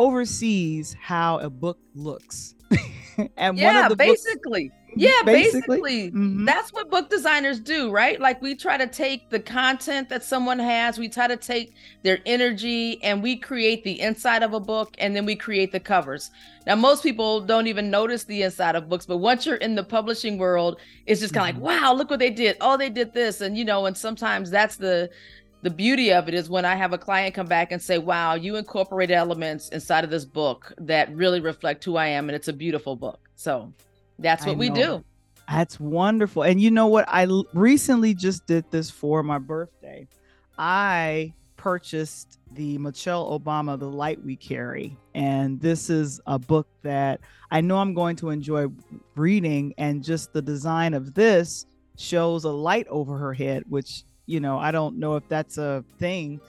oversees 0.00 0.96
how 1.00 1.38
a 1.38 1.50
book 1.50 1.78
looks. 1.94 2.54
and 3.16 3.28
one 3.36 3.56
yeah, 3.56 3.82
of 3.84 3.90
the 3.90 3.96
books- 3.96 4.22
basically. 4.24 4.70
yeah, 4.96 5.10
Basically. 5.24 5.60
basically. 5.82 6.10
Mhm. 6.12 6.46
That's 6.46 6.72
what 6.72 6.88
book 6.90 7.10
designers 7.10 7.60
do, 7.60 7.90
right? 7.90 8.18
Like 8.18 8.40
we 8.40 8.54
try 8.54 8.76
to 8.78 8.86
take 8.86 9.28
the 9.28 9.38
content 9.40 10.08
that 10.08 10.24
someone 10.24 10.58
has, 10.58 10.98
we 10.98 11.08
try 11.08 11.26
to 11.28 11.36
take 11.36 11.74
their 12.02 12.18
energy 12.26 13.02
and 13.02 13.22
we 13.22 13.36
create 13.36 13.84
the 13.84 14.00
inside 14.00 14.42
of 14.42 14.54
a 14.54 14.60
book 14.60 14.94
and 14.98 15.14
then 15.14 15.26
we 15.26 15.36
create 15.36 15.70
the 15.72 15.80
covers. 15.80 16.30
Now, 16.66 16.76
most 16.76 17.02
people 17.02 17.40
don't 17.40 17.66
even 17.66 17.90
notice 17.90 18.24
the 18.24 18.42
inside 18.42 18.76
of 18.76 18.88
books, 18.88 19.04
but 19.06 19.18
once 19.18 19.44
you're 19.46 19.56
in 19.56 19.74
the 19.74 19.84
publishing 19.84 20.38
world, 20.38 20.78
it's 21.06 21.20
just 21.20 21.34
kind 21.34 21.56
of 21.56 21.62
like, 21.62 21.82
wow, 21.82 21.92
look 21.92 22.08
what 22.10 22.18
they 22.20 22.30
did. 22.30 22.56
Oh, 22.60 22.76
they 22.76 22.90
did 22.90 23.12
this. 23.12 23.40
And 23.40 23.56
you 23.58 23.64
know, 23.64 23.86
and 23.86 23.96
sometimes 23.96 24.50
that's 24.50 24.76
the 24.76 25.10
the 25.62 25.70
beauty 25.70 26.12
of 26.12 26.28
it 26.28 26.34
is 26.34 26.48
when 26.48 26.64
I 26.64 26.74
have 26.74 26.92
a 26.92 26.98
client 26.98 27.34
come 27.34 27.46
back 27.46 27.72
and 27.72 27.80
say, 27.80 27.98
"Wow, 27.98 28.34
you 28.34 28.56
incorporate 28.56 29.10
elements 29.10 29.68
inside 29.70 30.04
of 30.04 30.10
this 30.10 30.24
book 30.24 30.72
that 30.78 31.14
really 31.14 31.40
reflect 31.40 31.84
who 31.84 31.96
I 31.96 32.06
am, 32.06 32.28
and 32.28 32.36
it's 32.36 32.48
a 32.48 32.52
beautiful 32.52 32.96
book." 32.96 33.20
So 33.36 33.72
that's 34.18 34.46
what 34.46 34.56
we 34.56 34.70
do. 34.70 35.04
That's 35.48 35.80
wonderful. 35.80 36.44
And 36.44 36.60
you 36.60 36.70
know 36.70 36.86
what? 36.86 37.06
I 37.08 37.24
l- 37.24 37.46
recently 37.52 38.14
just 38.14 38.46
did 38.46 38.70
this 38.70 38.88
for 38.88 39.22
my 39.22 39.38
birthday. 39.38 40.06
I 40.56 41.34
purchased 41.56 42.38
the 42.52 42.78
Michelle 42.78 43.38
Obama, 43.38 43.78
The 43.78 43.88
Light 43.88 44.24
We 44.24 44.36
Carry. 44.36 44.96
And 45.14 45.60
this 45.60 45.90
is 45.90 46.20
a 46.26 46.38
book 46.38 46.68
that 46.82 47.20
I 47.50 47.60
know 47.60 47.78
I'm 47.78 47.94
going 47.94 48.16
to 48.16 48.30
enjoy 48.30 48.68
reading. 49.16 49.74
And 49.76 50.02
just 50.04 50.32
the 50.32 50.40
design 50.40 50.94
of 50.94 51.14
this 51.14 51.66
shows 51.98 52.44
a 52.44 52.50
light 52.50 52.86
over 52.88 53.18
her 53.18 53.34
head, 53.34 53.64
which, 53.68 54.04
you 54.30 54.38
know, 54.40 54.58
I 54.58 54.70
don't 54.70 54.96
know 54.98 55.16
if 55.16 55.28
that's 55.28 55.58
a 55.58 55.84
thing. 55.98 56.40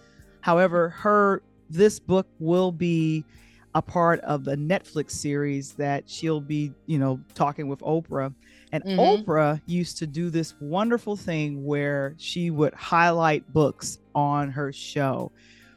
However, 0.41 0.89
her 0.89 1.41
this 1.69 1.99
book 1.99 2.27
will 2.39 2.71
be 2.71 3.25
a 3.73 3.81
part 3.81 4.19
of 4.21 4.43
the 4.43 4.55
Netflix 4.55 5.11
series 5.11 5.73
that 5.73 6.09
she'll 6.09 6.41
be, 6.41 6.73
you 6.85 6.99
know, 6.99 7.19
talking 7.33 7.67
with 7.69 7.79
Oprah. 7.79 8.33
And 8.73 8.83
Mhm. 8.83 9.23
Oprah 9.25 9.61
used 9.65 9.97
to 9.99 10.07
do 10.07 10.29
this 10.29 10.53
wonderful 10.59 11.15
thing 11.15 11.65
where 11.65 12.13
she 12.17 12.51
would 12.51 12.73
highlight 12.73 13.51
books 13.53 13.97
on 14.13 14.51
her 14.51 14.71
show. 14.73 15.31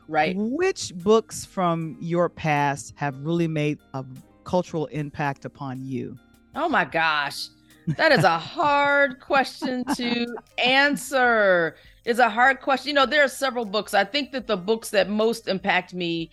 Right. 0.08 0.34
Which 0.36 0.92
books 0.96 1.44
from 1.44 1.96
your 2.00 2.28
past 2.28 2.92
have 2.96 3.14
really 3.24 3.48
made 3.48 3.78
a 3.94 4.04
cultural 4.42 4.86
impact 4.86 5.44
upon 5.44 5.84
you? 5.86 6.18
Oh 6.56 6.68
my 6.68 6.84
gosh. 6.84 7.48
That 7.96 8.12
is 8.12 8.24
a 8.24 8.38
hard 8.38 9.20
question 9.20 9.84
to 9.94 10.26
answer. 10.58 11.76
It's 12.04 12.18
a 12.18 12.28
hard 12.28 12.60
question. 12.60 12.88
You 12.88 12.94
know, 12.94 13.06
there 13.06 13.24
are 13.24 13.28
several 13.28 13.64
books. 13.64 13.94
I 13.94 14.04
think 14.04 14.32
that 14.32 14.46
the 14.46 14.56
books 14.56 14.90
that 14.90 15.08
most 15.08 15.48
impact 15.48 15.94
me, 15.94 16.30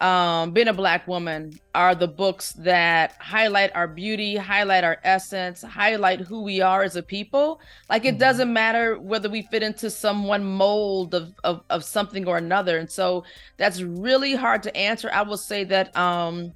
um, 0.00 0.52
being 0.52 0.68
a 0.68 0.72
black 0.72 1.06
woman, 1.06 1.60
are 1.74 1.94
the 1.94 2.08
books 2.08 2.52
that 2.54 3.12
highlight 3.20 3.70
our 3.74 3.86
beauty, 3.86 4.36
highlight 4.36 4.82
our 4.82 4.98
essence, 5.04 5.60
highlight 5.62 6.20
who 6.20 6.42
we 6.42 6.62
are 6.62 6.82
as 6.82 6.96
a 6.96 7.02
people. 7.02 7.60
Like 7.90 8.06
it 8.06 8.14
Mhm. 8.14 8.18
doesn't 8.18 8.52
matter 8.52 8.98
whether 8.98 9.28
we 9.28 9.42
fit 9.42 9.62
into 9.62 9.90
some 9.90 10.24
one 10.24 10.44
mold 10.44 11.14
of, 11.14 11.34
of 11.44 11.62
of 11.68 11.84
something 11.84 12.26
or 12.26 12.38
another. 12.38 12.78
And 12.78 12.90
so 12.90 13.24
that's 13.58 13.82
really 13.82 14.34
hard 14.34 14.62
to 14.62 14.74
answer. 14.76 15.10
I 15.12 15.22
will 15.22 15.36
say 15.36 15.64
that 15.64 15.94
um 15.96 16.54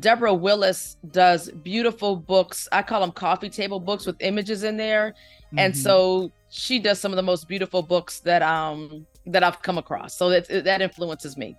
Deborah 0.00 0.34
Willis 0.34 0.96
does 1.10 1.50
beautiful 1.50 2.16
books. 2.16 2.68
I 2.72 2.82
call 2.82 3.00
them 3.00 3.12
coffee 3.12 3.48
table 3.50 3.80
books 3.80 4.04
with 4.06 4.16
images 4.20 4.64
in 4.64 4.76
there. 4.76 5.14
And 5.56 5.72
Mhm. 5.74 5.76
so 5.76 6.32
she 6.50 6.78
does 6.78 7.00
some 7.00 7.12
of 7.12 7.16
the 7.16 7.22
most 7.22 7.48
beautiful 7.48 7.82
books 7.82 8.20
that 8.20 8.42
um 8.42 9.06
that 9.26 9.42
I've 9.42 9.62
come 9.62 9.78
across. 9.78 10.16
So 10.16 10.30
that 10.30 10.48
that 10.64 10.82
influences 10.82 11.36
me. 11.36 11.56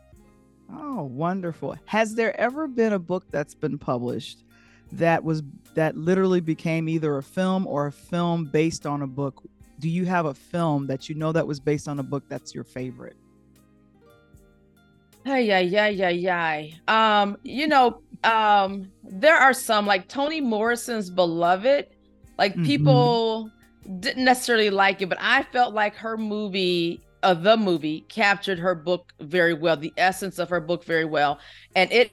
Oh, 0.71 1.03
wonderful. 1.03 1.75
Has 1.85 2.15
there 2.15 2.37
ever 2.39 2.67
been 2.67 2.93
a 2.93 2.99
book 2.99 3.23
that's 3.31 3.55
been 3.55 3.77
published 3.77 4.43
that 4.93 5.23
was 5.23 5.43
that 5.75 5.95
literally 5.97 6.41
became 6.41 6.89
either 6.89 7.17
a 7.17 7.23
film 7.23 7.67
or 7.67 7.87
a 7.87 7.91
film 7.91 8.45
based 8.45 8.85
on 8.85 9.01
a 9.01 9.07
book? 9.07 9.41
Do 9.79 9.89
you 9.89 10.05
have 10.05 10.25
a 10.25 10.33
film 10.33 10.87
that 10.87 11.07
you 11.07 11.15
know 11.15 11.31
that 11.31 11.45
was 11.47 11.59
based 11.59 11.87
on 11.87 11.99
a 11.99 12.03
book 12.03 12.23
that's 12.29 12.53
your 12.55 12.63
favorite? 12.63 13.15
Hey, 15.23 15.43
yeah, 15.45 15.59
yeah, 15.59 15.87
yeah, 15.87 16.09
yeah. 16.09 16.67
Um, 16.87 17.37
you 17.43 17.67
know, 17.67 18.01
um, 18.23 18.91
there 19.03 19.35
are 19.35 19.53
some 19.53 19.85
like 19.85 20.07
Toni 20.07 20.39
Morrison's 20.41 21.09
Beloved. 21.09 21.87
Like 22.37 22.55
Mhm. 22.55 22.65
people 22.65 23.51
didn't 23.99 24.25
necessarily 24.25 24.69
like 24.69 25.01
it, 25.01 25.09
but 25.09 25.17
I 25.21 25.43
felt 25.43 25.73
like 25.73 25.95
her 25.95 26.17
movie, 26.17 27.01
uh, 27.23 27.33
the 27.33 27.57
movie, 27.57 28.01
captured 28.09 28.59
her 28.59 28.75
book 28.75 29.13
very 29.19 29.53
well, 29.53 29.77
the 29.77 29.93
essence 29.97 30.39
of 30.39 30.49
her 30.49 30.59
book 30.59 30.83
very 30.83 31.05
well, 31.05 31.39
and 31.75 31.91
it, 31.91 32.11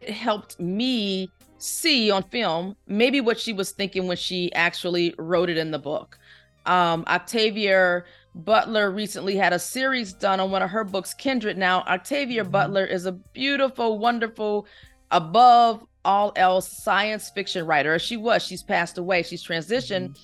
it 0.00 0.12
helped 0.12 0.58
me 0.58 1.30
see 1.58 2.10
on 2.10 2.22
film 2.24 2.74
maybe 2.86 3.20
what 3.20 3.38
she 3.38 3.52
was 3.52 3.70
thinking 3.72 4.06
when 4.06 4.16
she 4.16 4.52
actually 4.54 5.14
wrote 5.18 5.50
it 5.50 5.58
in 5.58 5.70
the 5.70 5.78
book. 5.78 6.18
Um, 6.66 7.04
Octavia 7.06 8.04
Butler 8.34 8.90
recently 8.90 9.36
had 9.36 9.52
a 9.52 9.58
series 9.58 10.12
done 10.12 10.40
on 10.40 10.50
one 10.50 10.62
of 10.62 10.70
her 10.70 10.84
books, 10.84 11.12
Kindred. 11.14 11.58
Now, 11.58 11.80
Octavia 11.82 12.44
Mhm. 12.44 12.50
Butler 12.50 12.84
is 12.84 13.06
a 13.06 13.12
beautiful, 13.12 13.98
wonderful, 13.98 14.66
above 15.10 15.84
all 16.04 16.32
else 16.36 16.68
science 16.68 17.28
fiction 17.30 17.66
writer. 17.66 17.98
She 17.98 18.16
was. 18.16 18.42
She's 18.42 18.62
passed 18.62 18.98
away. 18.98 19.22
She's 19.22 19.44
transitioned. 19.44 20.18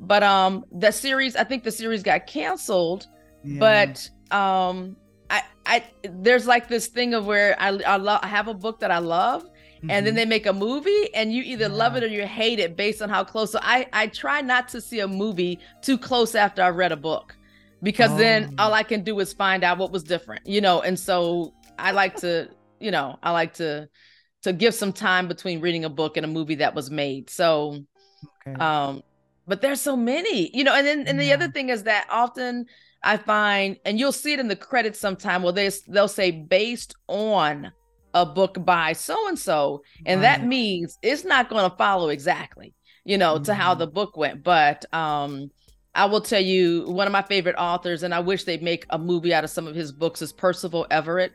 But 0.00 0.22
um, 0.22 0.64
the 0.70 0.90
series, 0.92 1.36
I 1.36 1.44
think 1.44 1.64
the 1.64 1.72
series 1.72 2.02
got 2.02 2.26
canceled. 2.26 3.06
Yeah. 3.42 3.58
But 3.58 4.08
um, 4.30 4.96
I, 5.30 5.42
I, 5.66 5.84
there's 6.04 6.46
like 6.46 6.68
this 6.68 6.86
thing 6.88 7.14
of 7.14 7.26
where 7.26 7.56
I, 7.60 7.68
I, 7.68 7.96
lo- 7.96 8.18
I 8.22 8.28
have 8.28 8.48
a 8.48 8.54
book 8.54 8.80
that 8.80 8.90
I 8.90 8.98
love, 8.98 9.44
and 9.88 10.06
then 10.06 10.14
Mhm. 10.14 10.16
they 10.16 10.24
make 10.24 10.46
a 10.46 10.52
movie 10.52 11.14
and 11.14 11.32
you 11.32 11.42
either 11.44 11.68
love 11.68 11.96
it 11.96 12.02
or 12.02 12.08
you 12.08 12.26
hate 12.26 12.58
it 12.58 12.76
based 12.76 13.00
on 13.00 13.08
how 13.08 13.22
close 13.22 13.52
so 13.52 13.60
i 13.62 13.86
i 13.92 14.08
try 14.08 14.40
not 14.40 14.68
to 14.68 14.80
see 14.80 14.98
a 15.00 15.06
movie 15.08 15.60
too 15.82 15.96
close 15.96 16.34
after 16.34 16.62
i've 16.62 16.74
read 16.76 16.90
a 16.92 16.96
book 16.96 17.36
because 17.82 18.16
then 18.16 18.48
Oh. 18.48 18.54
all 18.58 18.74
i 18.74 18.82
can 18.82 19.02
do 19.04 19.18
is 19.20 19.32
find 19.32 19.62
out 19.62 19.78
what 19.78 19.92
was 19.92 20.02
different 20.02 20.42
you 20.44 20.60
know 20.60 20.80
and 20.82 20.98
so 20.98 21.54
i 21.78 21.92
like 21.92 22.16
to 22.16 22.48
you 22.80 22.90
know 22.90 23.16
i 23.22 23.30
like 23.30 23.54
to 23.54 23.88
to 24.42 24.52
give 24.52 24.74
some 24.74 24.92
time 24.92 25.28
between 25.28 25.60
reading 25.60 25.84
a 25.84 25.88
book 25.90 26.16
and 26.16 26.24
a 26.24 26.28
movie 26.28 26.56
that 26.56 26.74
was 26.74 26.90
made 26.90 27.30
so 27.30 27.78
Okay. 28.46 28.60
um 28.60 29.02
but 29.48 29.60
there's 29.62 29.80
so 29.80 29.96
many 29.96 30.56
you 30.56 30.62
know 30.62 30.74
and 30.74 30.86
then 30.86 31.08
and 31.08 31.18
the 31.18 31.24
Yeah. 31.26 31.34
other 31.34 31.48
thing 31.48 31.70
is 31.70 31.82
that 31.84 32.06
often 32.10 32.66
I 33.02 33.16
find, 33.16 33.76
and 33.84 33.98
you'll 33.98 34.10
see 34.10 34.32
it 34.32 34.40
in 34.40 34.48
the 34.48 34.56
credits 34.56 34.98
sometime. 34.98 35.44
Well, 35.44 35.52
they 35.52 35.70
they'll 35.86 36.08
say 36.08 36.32
based 36.32 36.94
on 37.06 37.70
a 38.12 38.26
book 38.26 38.64
by 38.64 38.92
so 38.94 39.28
and 39.28 39.38
so, 39.38 39.82
and 40.04 40.24
that 40.24 40.44
means 40.44 40.98
it's 41.02 41.24
not 41.24 41.48
going 41.48 41.70
to 41.70 41.76
follow 41.76 42.08
exactly, 42.08 42.74
you 43.04 43.16
know, 43.16 43.38
to 43.38 43.54
how 43.54 43.74
the 43.74 43.86
book 43.86 44.16
went. 44.16 44.42
But 44.42 44.84
um, 44.92 45.50
I 45.94 46.06
will 46.06 46.20
tell 46.20 46.40
you, 46.40 46.90
one 46.90 47.06
of 47.06 47.12
my 47.12 47.22
favorite 47.22 47.54
authors, 47.56 48.02
and 48.02 48.12
I 48.12 48.18
wish 48.18 48.42
they'd 48.42 48.62
make 48.64 48.84
a 48.90 48.98
movie 48.98 49.32
out 49.32 49.44
of 49.44 49.50
some 49.50 49.68
of 49.68 49.76
his 49.76 49.92
books, 49.92 50.20
is 50.20 50.32
Percival 50.32 50.84
Everett. 50.90 51.32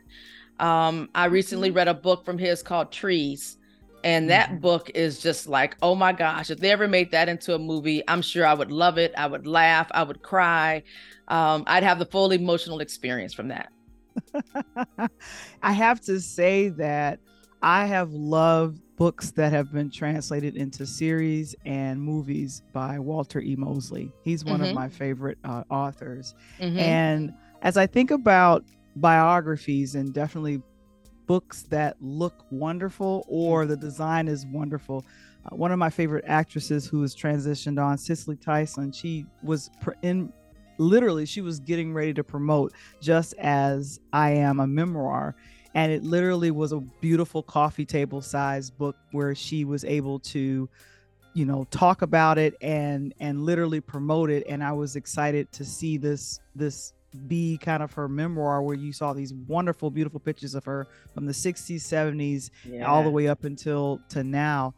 Um, 0.60 1.08
I 1.14 1.26
recently 1.26 1.70
read 1.70 1.88
a 1.88 1.94
book 1.94 2.26
from 2.26 2.36
his 2.36 2.62
called 2.62 2.92
Trees. 2.92 3.56
And 4.04 4.28
that 4.30 4.50
Mhm. 4.50 4.60
book 4.60 4.90
is 4.94 5.18
just 5.20 5.48
like, 5.48 5.76
oh 5.82 5.94
my 5.94 6.12
gosh, 6.12 6.50
if 6.50 6.60
they 6.60 6.70
ever 6.70 6.86
made 6.86 7.10
that 7.12 7.28
into 7.28 7.54
a 7.54 7.58
movie, 7.58 8.02
I'm 8.06 8.20
sure 8.22 8.46
I 8.46 8.52
would 8.54 8.70
love 8.70 8.98
it. 8.98 9.12
I 9.16 9.26
would 9.26 9.46
laugh, 9.46 9.88
I 9.92 10.02
would 10.02 10.22
cry. 10.22 10.82
Um, 11.28 11.64
I'd 11.66 11.82
have 11.82 11.98
the 11.98 12.04
full 12.06 12.30
emotional 12.30 12.80
experience 12.80 13.32
from 13.32 13.48
that. 13.48 13.70
I 15.62 15.72
have 15.72 16.00
to 16.02 16.20
say 16.20 16.68
that 16.70 17.18
I 17.62 17.86
have 17.86 18.12
loved 18.12 18.80
books 18.96 19.32
that 19.32 19.52
have 19.52 19.72
been 19.72 19.90
translated 19.90 20.54
into 20.54 20.86
series 20.86 21.56
and 21.64 22.00
movies 22.00 22.62
by 22.72 22.98
Walter 22.98 23.40
E. 23.40 23.56
Mosley. 23.56 24.12
He's 24.22 24.44
one 24.44 24.60
of 24.60 24.68
Mhm. 24.68 24.74
my 24.74 24.88
favorite 24.90 25.38
uh, 25.44 25.64
authors. 25.70 26.34
Mhm. 26.60 26.78
And 26.78 27.32
as 27.62 27.76
I 27.78 27.86
think 27.86 28.10
about 28.10 28.64
biographies 28.96 29.94
and 29.94 30.12
definitely 30.12 30.62
books 31.26 31.62
that 31.64 31.96
look 32.00 32.44
wonderful 32.50 33.24
or 33.28 33.66
the 33.66 33.76
design 33.76 34.28
is 34.28 34.46
wonderful, 34.46 35.04
uh, 35.44 35.56
one 35.56 35.72
of 35.72 35.78
my 35.78 35.90
favorite 35.90 36.24
actresses 36.26 36.86
who 36.86 37.02
has 37.02 37.14
transitioned 37.14 37.82
on, 37.82 37.98
Cicely 37.98 38.36
Tyson, 38.36 38.92
she 38.92 39.26
was 39.42 39.70
pr- 39.80 39.92
in 40.02 40.32
literally, 40.78 41.26
she 41.26 41.40
was 41.40 41.60
getting 41.60 41.92
ready 41.92 42.12
to 42.14 42.24
promote 42.24 42.72
just 43.00 43.34
as 43.34 44.00
I 44.12 44.30
am 44.30 44.60
a 44.60 44.66
memoir. 44.66 45.34
And 45.74 45.90
it 45.90 46.04
literally 46.04 46.50
was 46.50 46.72
a 46.72 46.80
beautiful 47.00 47.42
coffee 47.42 47.84
table 47.84 48.20
size 48.20 48.70
book 48.70 48.96
where 49.10 49.34
she 49.34 49.64
was 49.64 49.84
able 49.84 50.20
to 50.20 50.68
you 51.34 51.44
know 51.44 51.66
talk 51.70 52.02
about 52.02 52.38
it 52.38 52.54
and 52.60 53.12
and 53.18 53.42
literally 53.42 53.80
promote 53.80 54.30
it 54.30 54.44
and 54.48 54.62
i 54.62 54.70
was 54.70 54.94
excited 54.94 55.50
to 55.50 55.64
see 55.64 55.96
this 55.96 56.38
this 56.54 56.92
be 57.14 57.58
kind 57.58 57.82
of 57.82 57.92
her 57.92 58.08
memoir 58.08 58.62
where 58.62 58.76
you 58.76 58.92
saw 58.92 59.12
these 59.12 59.32
wonderful 59.32 59.90
beautiful 59.90 60.20
pictures 60.20 60.54
of 60.54 60.64
her 60.64 60.86
from 61.12 61.26
the 61.26 61.32
60s 61.32 61.80
70s 61.80 62.50
all 62.84 63.02
the 63.02 63.10
way 63.10 63.28
up 63.28 63.44
until 63.44 64.00
to 64.08 64.24
now 64.24 64.74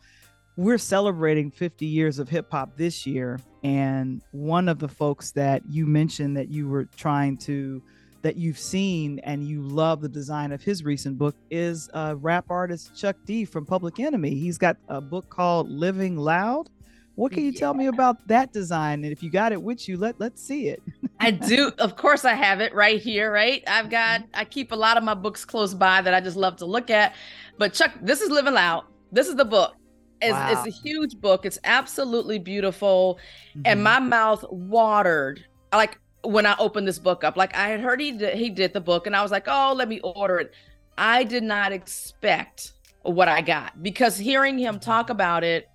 we're 0.57 0.79
celebrating 0.79 1.51
50 1.51 1.85
years 1.87 2.18
of 2.18 2.29
hip 2.29 2.51
hop 2.51 2.77
this 2.77 3.07
year 3.07 3.38
and 3.62 4.22
one 4.31 4.68
of 4.68 4.79
the 4.79 4.88
folks 4.88 5.33
that 5.33 5.62
you 5.68 5.87
mentioned 5.87 6.37
that 6.37 6.49
you 6.49 6.68
were 6.68 6.85
trying 6.96 7.37
to 7.37 7.83
that 8.22 8.37
you've 8.37 8.59
seen 8.59 9.20
and 9.20 9.46
you 9.46 9.62
love 9.62 10.01
the 10.01 10.09
design 10.09 10.51
of 10.51 10.62
his 10.62 10.83
recent 10.83 11.16
book 11.16 11.37
is 11.51 11.88
uh, 11.94 12.14
rap 12.18 12.46
artist 12.51 12.90
Chuck 12.96 13.16
D 13.25 13.44
from 13.44 13.64
Public 13.64 14.01
Enemy. 14.01 14.31
He's 14.31 14.59
got 14.59 14.77
a 14.88 15.01
book 15.01 15.29
called 15.31 15.70
Living 15.70 16.16
Loud. 16.16 16.68
What 17.16 17.33
can 17.33 17.44
you 17.44 17.52
tell 17.52 17.74
me 17.74 17.87
about 17.87 18.29
that 18.29 18.52
design? 18.52 19.02
And 19.02 19.12
if 19.12 19.22
you 19.22 19.31
got 19.31 19.50
it 19.52 19.61
with 19.61 19.88
you, 19.88 19.96
let 19.96 20.20
let's 20.20 20.40
see 20.42 20.68
it. 20.68 20.83
I 21.20 21.31
do. 21.31 21.72
Of 21.79 21.96
course, 21.96 22.24
I 22.24 22.35
have 22.35 22.61
it 22.61 22.74
right 22.74 23.00
here, 23.00 23.33
right? 23.33 23.64
I've 23.66 23.88
got, 23.88 24.22
I 24.35 24.44
keep 24.44 24.70
a 24.70 24.76
lot 24.76 24.98
of 24.98 25.02
my 25.02 25.14
books 25.14 25.44
close 25.44 25.72
by 25.72 26.02
that 26.02 26.12
I 26.12 26.20
just 26.20 26.37
love 26.37 26.57
to 26.57 26.66
look 26.66 26.90
at. 26.90 27.14
But 27.59 27.72
Chuck, 27.72 27.92
this 28.02 28.20
is 28.20 28.29
Living 28.31 28.52
Loud. 28.52 28.85
This 29.12 29.29
is 29.29 29.35
the 29.35 29.46
book. 29.46 29.74
It's, 30.20 30.33
Wow. 30.33 30.52
it's 30.52 30.66
a 30.66 30.79
huge 30.83 31.18
book. 31.18 31.46
It's 31.46 31.59
absolutely 31.64 32.38
beautiful. 32.38 33.18
And 33.64 33.81
Mhm. 33.81 33.83
my 33.83 33.98
mouth 33.98 34.44
watered 34.50 35.42
like 35.72 35.98
when 36.22 36.44
I 36.44 36.55
opened 36.59 36.87
this 36.87 36.98
book 36.98 37.24
up. 37.24 37.37
Like 37.37 37.57
I 37.57 37.68
had 37.68 37.81
heard 37.81 38.00
he 38.00 38.12
did, 38.12 38.37
he 38.37 38.50
did 38.50 38.72
the 38.72 38.81
book, 38.81 39.07
and 39.07 39.16
I 39.16 39.22
was 39.22 39.31
like, 39.31 39.44
oh, 39.46 39.72
let 39.74 39.88
me 39.88 40.00
order 40.00 40.38
it. 40.38 40.52
I 40.98 41.24
did 41.24 41.42
not 41.42 41.72
expect 41.72 42.72
what 43.02 43.29
I 43.29 43.40
got 43.40 43.83
because 43.83 44.18
hearing 44.18 44.59
him 44.59 44.79
talk 44.81 45.09
about 45.11 45.44
it, 45.44 45.68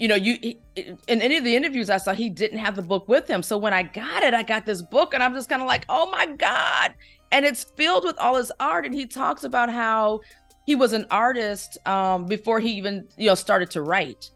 you 0.00 0.08
know, 0.08 0.14
you 0.16 0.38
he- 0.40 0.58
in 1.06 1.20
any 1.20 1.36
of 1.36 1.44
the 1.44 1.54
interviews 1.54 1.90
I 1.90 1.98
saw, 1.98 2.14
he 2.14 2.30
didn't 2.30 2.58
have 2.58 2.74
the 2.74 2.82
book 2.82 3.06
with 3.06 3.28
him. 3.28 3.42
So 3.42 3.58
when 3.58 3.74
I 3.74 3.82
got 3.82 4.22
it, 4.22 4.32
I 4.32 4.42
got 4.42 4.64
this 4.64 4.80
book, 4.80 5.12
and 5.14 5.22
I'm 5.22 5.34
just 5.34 5.48
kind 5.50 5.60
of 5.60 5.68
like, 5.68 5.84
oh 5.90 6.10
my 6.10 6.26
god! 6.26 6.94
And 7.30 7.44
it's 7.44 7.64
filled 7.64 8.04
with 8.04 8.18
all 8.18 8.36
his 8.36 8.50
art, 8.58 8.86
and 8.86 8.94
he 8.94 9.06
talks 9.06 9.44
about 9.44 9.70
how 9.70 10.20
he 10.66 10.74
was 10.74 10.92
an 10.94 11.06
artist 11.10 11.76
um, 11.86 12.26
before 12.26 12.60
he 12.60 12.70
even 12.72 13.06
you 13.18 13.26
know 13.28 13.34
started 13.34 13.70
to 13.72 13.82
write, 13.82 14.30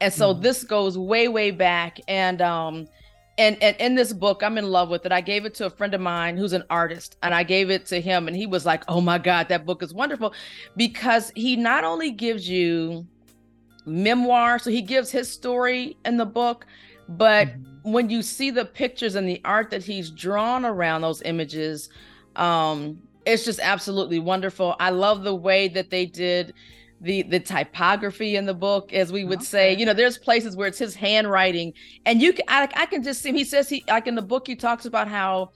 and 0.00 0.12
so 0.12 0.34
Mhm. 0.34 0.42
this 0.42 0.64
goes 0.64 0.96
way 0.96 1.28
way 1.28 1.50
back, 1.50 1.98
and 2.08 2.40
um, 2.40 2.88
and 3.36 3.62
and 3.62 3.76
in 3.78 3.94
this 3.96 4.12
book, 4.14 4.42
I'm 4.42 4.56
in 4.56 4.70
love 4.70 4.88
with 4.88 5.04
it. 5.04 5.12
I 5.12 5.20
gave 5.20 5.44
it 5.44 5.52
to 5.56 5.66
a 5.66 5.70
friend 5.70 5.92
of 5.92 6.00
mine 6.00 6.38
who's 6.38 6.54
an 6.54 6.64
artist, 6.70 7.18
and 7.22 7.34
I 7.34 7.42
gave 7.42 7.68
it 7.70 7.84
to 7.86 8.00
him, 8.00 8.26
and 8.26 8.34
he 8.36 8.46
was 8.46 8.64
like, 8.64 8.84
oh 8.88 9.00
my 9.02 9.18
god, 9.18 9.48
that 9.50 9.66
book 9.66 9.82
is 9.82 9.92
wonderful, 9.92 10.32
because 10.76 11.30
he 11.36 11.56
not 11.56 11.84
only 11.84 12.10
gives 12.10 12.48
you 12.48 13.06
memoir. 13.90 14.58
So 14.58 14.70
he 14.70 14.82
gives 14.82 15.10
his 15.10 15.30
story 15.30 15.96
in 16.04 16.16
the 16.16 16.26
book, 16.26 16.66
but 17.08 17.48
Mhm. 17.48 17.64
when 17.82 18.10
you 18.10 18.22
see 18.22 18.50
the 18.50 18.64
pictures 18.64 19.14
and 19.14 19.28
the 19.28 19.40
art 19.44 19.70
that 19.70 19.84
he's 19.84 20.10
drawn 20.10 20.64
around 20.64 21.02
those 21.02 21.22
images, 21.22 21.88
um, 22.36 22.98
it's 23.26 23.44
just 23.44 23.60
absolutely 23.60 24.18
wonderful. 24.18 24.76
I 24.80 24.90
love 24.90 25.24
the 25.24 25.34
way 25.34 25.68
that 25.68 25.90
they 25.90 26.06
did 26.06 26.54
the 27.02 27.22
the 27.22 27.40
typography 27.40 28.36
in 28.36 28.44
the 28.44 28.52
book, 28.52 28.92
as 28.92 29.10
we 29.10 29.24
would 29.24 29.42
say. 29.42 29.74
You 29.74 29.86
know, 29.86 29.94
there's 29.94 30.18
places 30.18 30.54
where 30.54 30.68
it's 30.68 30.78
his 30.78 30.94
handwriting, 30.94 31.72
and 32.04 32.20
you 32.20 32.34
can 32.34 32.44
I, 32.46 32.68
I 32.74 32.86
can 32.86 33.02
just 33.02 33.22
see 33.22 33.30
him. 33.30 33.36
He 33.36 33.44
says 33.44 33.70
he 33.70 33.82
like 33.88 34.06
in 34.06 34.14
the 34.14 34.22
book 34.22 34.46
he 34.46 34.54
talks 34.54 34.84
about 34.84 35.08
how 35.08 35.52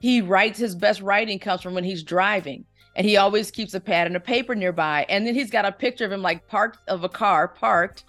he 0.00 0.20
writes 0.20 0.58
his 0.58 0.74
best 0.74 1.00
writing 1.00 1.38
comes 1.38 1.62
from 1.62 1.72
when 1.72 1.84
he's 1.84 2.02
driving 2.02 2.66
and 2.96 3.06
he 3.06 3.16
always 3.16 3.50
keeps 3.50 3.74
a 3.74 3.80
pad 3.80 4.06
and 4.06 4.16
a 4.16 4.20
paper 4.20 4.54
nearby 4.54 5.04
and 5.08 5.26
then 5.26 5.34
he's 5.34 5.50
got 5.50 5.64
a 5.64 5.72
picture 5.72 6.04
of 6.04 6.12
him 6.12 6.22
like 6.22 6.46
parked 6.48 6.78
of 6.88 7.04
a 7.04 7.08
car 7.08 7.48
parked 7.48 8.04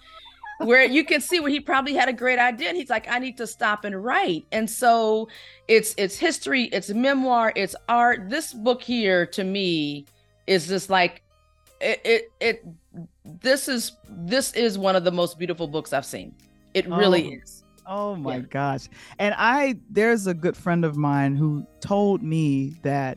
where 0.58 0.84
you 0.84 1.04
can 1.04 1.20
see 1.20 1.38
where 1.38 1.50
he 1.50 1.60
probably 1.60 1.92
had 1.92 2.08
a 2.08 2.12
great 2.12 2.38
idea 2.38 2.68
and 2.68 2.76
he's 2.76 2.88
like 2.90 3.06
i 3.10 3.18
need 3.18 3.36
to 3.36 3.46
stop 3.46 3.84
and 3.84 4.02
write 4.04 4.44
and 4.52 4.68
so 4.70 5.28
it's 5.68 5.94
it's 5.98 6.16
history 6.16 6.64
it's 6.72 6.88
memoir 6.90 7.52
it's 7.56 7.76
art 7.88 8.30
this 8.30 8.52
book 8.54 8.82
here 8.82 9.26
to 9.26 9.44
me 9.44 10.04
is 10.46 10.66
just 10.66 10.88
like 10.88 11.22
it 11.80 12.00
it, 12.04 12.32
it 12.40 12.66
this 13.24 13.68
is 13.68 13.92
this 14.08 14.52
is 14.54 14.78
one 14.78 14.96
of 14.96 15.04
the 15.04 15.12
most 15.12 15.38
beautiful 15.38 15.66
books 15.68 15.92
i've 15.92 16.06
seen 16.06 16.34
it 16.74 16.88
really 16.88 17.32
Oh. 17.32 17.42
is 17.42 17.62
Oh 17.88 18.16
my 18.16 18.38
Yeah. 18.38 18.42
gosh. 18.50 18.88
And 19.20 19.32
I 19.38 19.76
there's 19.90 20.26
a 20.26 20.34
good 20.34 20.56
friend 20.56 20.84
of 20.84 20.96
mine 20.96 21.36
who 21.36 21.64
told 21.78 22.20
me 22.20 22.74
that 22.82 23.16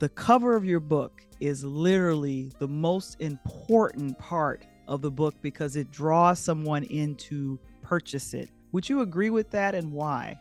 the 0.00 0.08
cover 0.08 0.56
of 0.56 0.64
your 0.64 0.80
book 0.80 1.20
is 1.40 1.62
literally 1.62 2.50
the 2.58 2.66
most 2.66 3.20
important 3.20 4.18
part 4.18 4.64
of 4.88 5.02
the 5.02 5.10
book 5.10 5.34
because 5.42 5.76
it 5.76 5.90
draws 5.90 6.38
someone 6.38 6.84
in 6.84 7.14
to 7.16 7.58
purchase 7.82 8.32
it. 8.32 8.48
Would 8.72 8.88
you 8.88 9.02
agree 9.02 9.28
with 9.28 9.50
that 9.50 9.74
and 9.74 9.92
why? 9.92 10.38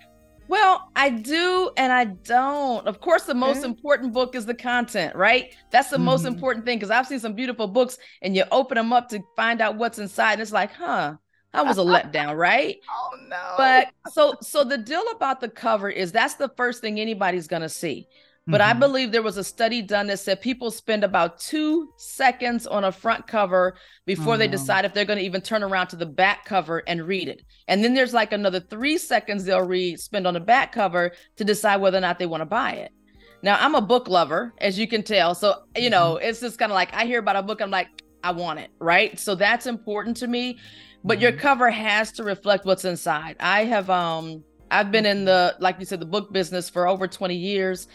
Well, 0.48 0.89
I 0.95 1.10
do 1.10 1.72
and 1.76 1.91
I 1.91 2.06
don't. 2.06 2.88
Of 2.88 3.02
course, 3.02 3.24
the 3.24 3.34
most 3.34 3.60
Okay. 3.60 3.67
important 3.67 4.13
book 4.13 4.34
is 4.34 4.45
the 4.45 4.54
content, 4.56 5.13
right? 5.15 5.54
That's 5.72 5.89
the 5.89 6.00
most 6.00 6.24
Mhm. 6.24 6.30
important 6.30 6.65
thing 6.65 6.78
because 6.78 6.89
I've 6.89 7.06
seen 7.06 7.19
some 7.19 7.34
beautiful 7.34 7.67
books 7.67 7.98
and 8.22 8.36
you 8.36 8.45
open 8.52 8.76
them 8.76 8.93
up 8.93 9.10
to 9.10 9.22
find 9.36 9.60
out 9.62 9.76
what's 9.76 10.00
inside, 10.00 10.34
and 10.34 10.41
it's 10.41 10.54
like, 10.54 10.72
huh, 10.72 11.15
that 11.54 11.67
was 11.67 11.78
a 11.78 11.82
letdown, 11.82 12.38
right? 12.38 12.78
Oh 12.89 13.17
no. 13.28 13.38
But 13.58 13.88
so 14.08 14.36
so 14.41 14.63
the 14.63 14.78
deal 14.78 15.04
about 15.12 15.41
the 15.41 15.50
cover 15.50 15.89
is 15.89 16.12
that's 16.12 16.36
the 16.36 16.50
first 16.56 16.82
thing 16.82 17.00
anybody's 17.00 17.48
gonna 17.48 17.69
see. 17.69 18.08
But 18.50 18.62
I 18.62 18.74
Mhm. 18.74 18.80
believe 18.80 19.12
there 19.12 19.22
was 19.24 19.38
a 19.38 19.44
study 19.44 19.82
done 19.82 20.08
that 20.08 20.20
said 20.20 20.42
people 20.42 20.72
spend 20.72 21.04
about 21.04 21.40
two 21.40 21.94
seconds 21.98 22.66
on 22.68 22.84
a 22.84 22.92
front 22.92 23.28
cover 23.28 23.78
before 24.06 24.36
Oh, 24.36 24.38
they 24.38 24.48
decide 24.48 24.86
if 24.86 24.94
they're 24.94 25.06
going 25.06 25.20
to 25.20 25.26
even 25.26 25.42
turn 25.42 25.64
around 25.64 25.88
to 25.88 25.96
the 25.96 26.06
back 26.06 26.46
cover 26.46 26.80
and 26.88 27.08
read 27.08 27.28
it. 27.28 27.42
And 27.68 27.84
then 27.84 27.94
there's 27.94 28.14
like 28.14 28.34
another 28.34 28.60
three 28.60 28.98
seconds 28.98 29.46
they'll 29.46 29.62
read, 29.62 30.00
spend 30.00 30.26
on 30.28 30.34
the 30.34 30.40
back 30.40 30.72
cover 30.72 31.12
to 31.38 31.44
decide 31.44 31.78
whether 31.78 31.98
or 31.98 32.02
not 32.02 32.18
they 32.20 32.26
want 32.26 32.42
to 32.42 32.46
buy 32.46 32.74
it. 32.74 32.92
Now, 33.42 33.58
I'm 33.60 33.76
a 33.76 33.82
book 33.82 34.08
lover, 34.08 34.54
as 34.60 34.78
you 34.78 34.88
can 34.88 35.04
tell. 35.04 35.34
So, 35.36 35.56
you 35.78 35.90
know, 35.90 36.18
it's 36.18 36.42
just 36.42 36.58
kind 36.58 36.72
of 36.72 36.76
like 36.76 36.94
I 36.94 37.06
hear 37.06 37.20
about 37.20 37.38
a 37.38 37.44
book, 37.44 37.62
I'm 37.62 37.72
like, 37.72 37.88
I 38.24 38.32
want 38.32 38.60
it, 38.60 38.70
right? 38.82 39.18
So 39.18 39.36
that's 39.36 39.66
important 39.66 40.18
to 40.18 40.28
me. 40.28 40.60
But 41.04 41.22
your 41.22 41.32
Mhm. 41.32 41.38
cover 41.40 41.70
has 41.70 42.12
to 42.14 42.24
reflect 42.24 42.66
what's 42.66 42.84
inside. 42.84 43.38
I 43.40 43.66
have 43.66 43.90
um 43.90 44.44
I've 44.72 44.92
been 44.92 45.06
in 45.06 45.26
the 45.26 45.56
like 45.60 45.78
you 45.80 45.86
said 45.86 46.02
the 46.02 46.06
book 46.06 46.32
business 46.34 46.70
for 46.70 46.88
over 46.88 47.08
20 47.08 47.36
years 47.36 47.88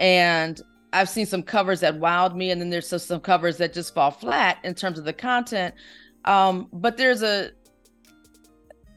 and 0.00 0.60
I've 0.92 1.08
seen 1.08 1.26
some 1.26 1.44
covers 1.44 1.78
that 1.80 2.00
wowed 2.00 2.34
me 2.34 2.50
and 2.50 2.60
then 2.60 2.70
there's 2.70 2.88
some, 2.88 3.20
covers 3.20 3.58
that 3.58 3.72
just 3.72 3.94
fall 3.94 4.10
flat 4.10 4.58
in 4.64 4.74
terms 4.74 4.98
of 4.98 5.04
the 5.04 5.12
content. 5.12 5.74
Um 6.24 6.68
but 6.72 6.96
there's 6.96 7.22
a 7.22 7.52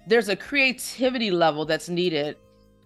there's 0.07 0.29
a 0.29 0.35
creativity 0.35 1.29
level 1.31 1.65
that's 1.65 1.87
needed 1.89 2.35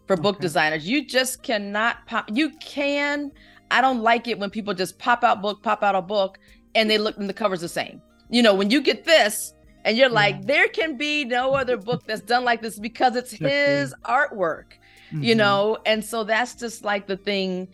for 0.07 0.17
book 0.17 0.35
Okay. 0.35 0.41
designers. 0.41 0.87
You 0.87 1.05
just 1.05 1.41
cannot 1.43 2.05
pop 2.07 2.29
you 2.33 2.51
can 2.59 3.31
I 3.71 3.81
don't 3.81 4.01
like 4.01 4.27
it 4.27 4.39
when 4.39 4.49
people 4.49 4.73
just 4.73 4.97
pop 4.99 5.23
out 5.23 5.41
book, 5.41 5.61
pop 5.63 5.83
out 5.83 5.95
a 5.95 6.01
book 6.01 6.37
and 6.75 6.89
they 6.89 6.97
look 6.97 7.17
and 7.17 7.29
the 7.29 7.33
cover's 7.33 7.61
the 7.61 7.69
same. 7.69 8.01
You 8.29 8.41
know, 8.41 8.53
when 8.53 8.69
you 8.69 8.81
get 8.81 9.05
this 9.05 9.53
and 9.85 9.97
you're 9.97 10.09
like, 10.09 10.45
there 10.45 10.67
can 10.67 10.97
be 10.97 11.23
no 11.23 11.53
other 11.53 11.77
book 11.77 12.03
that's 12.05 12.21
done 12.21 12.43
like 12.43 12.61
this 12.61 12.77
because 12.79 13.15
it's 13.15 13.31
his 13.31 13.93
artwork. 14.05 14.73
you 15.11 15.33
Mhm. 15.33 15.37
know 15.37 15.77
and 15.85 16.03
so 16.03 16.23
that's 16.25 16.53
just 16.55 16.83
like 16.83 17.07
the 17.07 17.15
thing 17.17 17.67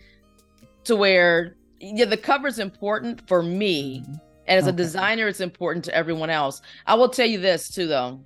to 0.85 0.95
where 0.95 1.55
yeah 1.79 2.05
the 2.05 2.17
cover 2.17 2.47
is 2.47 2.59
important 2.59 3.27
for 3.27 3.41
me 3.43 4.01
Mhm. 4.01 4.19
and 4.47 4.57
as 4.59 4.67
a 4.67 4.71
designer 4.71 5.27
it's 5.27 5.39
important 5.41 5.83
to 5.85 5.95
everyone 5.95 6.29
else. 6.29 6.61
I 6.87 6.95
will 6.95 7.09
tell 7.09 7.25
you 7.27 7.39
this 7.39 7.69
too 7.69 7.87
though. 7.87 8.19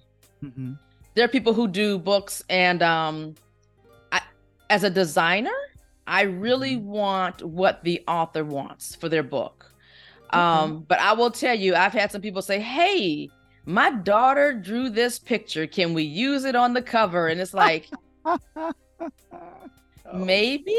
Mhm. 0.44 0.78
there 1.16 1.26
are 1.26 1.30
people 1.30 1.54
who 1.54 1.68
do 1.68 1.98
books 1.98 2.44
and 2.50 2.84
um 2.84 3.34
I, 4.12 4.22
as 4.70 4.84
a 4.84 4.90
designer 4.90 5.58
i 6.06 6.22
really 6.22 6.76
Mm-hmm. 6.78 6.86
want 7.02 7.44
what 7.44 7.84
the 7.84 8.04
author 8.08 8.44
wants 8.46 8.96
for 8.96 9.10
their 9.10 9.24
book. 9.24 9.66
Um 10.32 10.86
but 10.88 11.00
i 11.00 11.14
will 11.14 11.32
tell 11.32 11.56
you 11.56 11.74
i've 11.76 11.94
had 11.94 12.12
some 12.12 12.22
people 12.22 12.42
say 12.42 12.60
hey 12.60 13.30
my 13.66 13.90
daughter 13.92 14.54
drew 14.54 14.90
this 14.90 15.20
picture. 15.20 15.68
Can 15.68 15.94
we 15.94 16.04
use 16.04 16.46
it 16.46 16.56
on 16.56 16.74
the 16.74 16.82
cover? 16.82 17.28
And 17.28 17.42
it's 17.42 17.54
like 17.54 17.90
maybe 20.14 20.78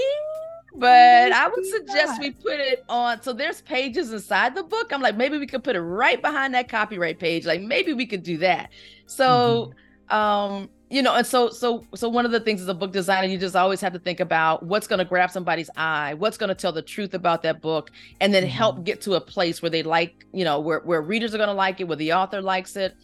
but 0.79 1.33
i 1.33 1.49
would 1.49 1.67
suggest 1.67 2.19
we 2.19 2.31
put 2.33 2.61
it 2.61 2.85
on 2.89 3.21
so 3.23 3.33
there's 3.33 3.61
pages 3.63 4.13
inside 4.13 4.55
the 4.55 4.63
book. 4.63 4.93
I'm 4.93 5.03
like 5.03 5.17
maybe 5.17 5.39
we 5.39 5.47
could 5.47 5.65
put 5.65 5.77
it 5.77 5.81
right 5.83 6.21
behind 6.23 6.55
that 6.55 6.69
copyright 6.69 7.19
page. 7.19 7.47
Like 7.47 7.61
maybe 7.63 7.93
we 7.93 8.07
could 8.07 8.23
do 8.23 8.39
that. 8.39 8.71
So 9.07 9.71
um 10.11 10.71
you 10.91 11.03
know 11.03 11.15
and 11.15 11.27
so 11.27 11.51
so 11.51 11.87
so 11.95 12.09
one 12.09 12.25
of 12.25 12.31
the 12.33 12.41
things 12.41 12.63
as 12.63 12.69
a 12.69 12.75
book 12.75 12.93
designer 12.93 13.27
you 13.29 13.39
just 13.39 13.57
always 13.57 13.81
have 13.81 13.93
to 13.93 13.99
think 13.99 14.21
about 14.21 14.65
what's 14.65 14.87
going 14.87 14.99
to 14.99 15.05
grab 15.05 15.31
somebody's 15.31 15.69
eye 15.77 16.15
what's 16.15 16.39
going 16.39 16.49
to 16.49 16.55
tell 16.55 16.73
the 16.73 16.83
truth 16.83 17.13
about 17.15 17.43
that 17.43 17.61
book 17.61 17.91
and 18.21 18.33
then 18.33 18.47
help 18.47 18.85
get 18.85 19.01
to 19.03 19.15
a 19.15 19.21
place 19.21 19.61
where 19.61 19.71
they 19.71 19.83
like 19.83 20.27
you 20.33 20.45
know 20.45 20.61
where, 20.61 20.81
where 20.81 21.03
readers 21.03 21.35
are 21.35 21.39
going 21.39 21.49
to 21.49 21.55
like 21.55 21.81
it 21.81 21.85
where 21.89 21.97
the 21.97 22.13
author 22.15 22.41
likes 22.41 22.77
it. 22.77 22.95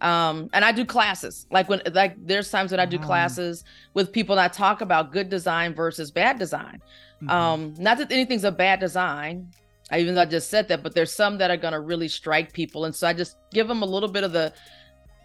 Um 0.00 0.48
and 0.52 0.64
i 0.64 0.72
do 0.72 0.84
classes. 0.86 1.46
Like 1.50 1.68
when 1.68 1.82
like 1.92 2.14
there's 2.18 2.50
times 2.50 2.70
when 2.72 2.80
i 2.80 2.86
do 2.86 2.98
Wow. 2.98 3.04
classes 3.06 3.64
with 3.94 4.12
people 4.12 4.34
and 4.34 4.40
i 4.40 4.48
talk 4.48 4.80
about 4.80 5.12
good 5.12 5.28
design 5.28 5.74
versus 5.74 6.10
bad 6.10 6.38
design 6.38 6.80
Mhm. 7.22 7.30
um 7.30 7.74
not 7.78 7.98
that 7.98 8.10
anything's 8.10 8.44
a 8.44 8.52
bad 8.52 8.80
design 8.80 9.50
I, 9.90 9.98
even 10.00 10.14
though 10.14 10.22
i 10.22 10.26
just 10.26 10.48
said 10.48 10.68
that 10.68 10.82
but 10.82 10.94
there's 10.94 11.12
some 11.12 11.36
that 11.38 11.50
are 11.50 11.56
going 11.56 11.72
to 11.72 11.80
really 11.80 12.08
strike 12.08 12.52
people 12.52 12.84
and 12.86 12.94
so 12.94 13.06
i 13.06 13.12
just 13.12 13.36
give 13.52 13.68
them 13.68 13.82
a 13.82 13.86
little 13.86 14.08
bit 14.08 14.24
of 14.24 14.32
the 14.32 14.52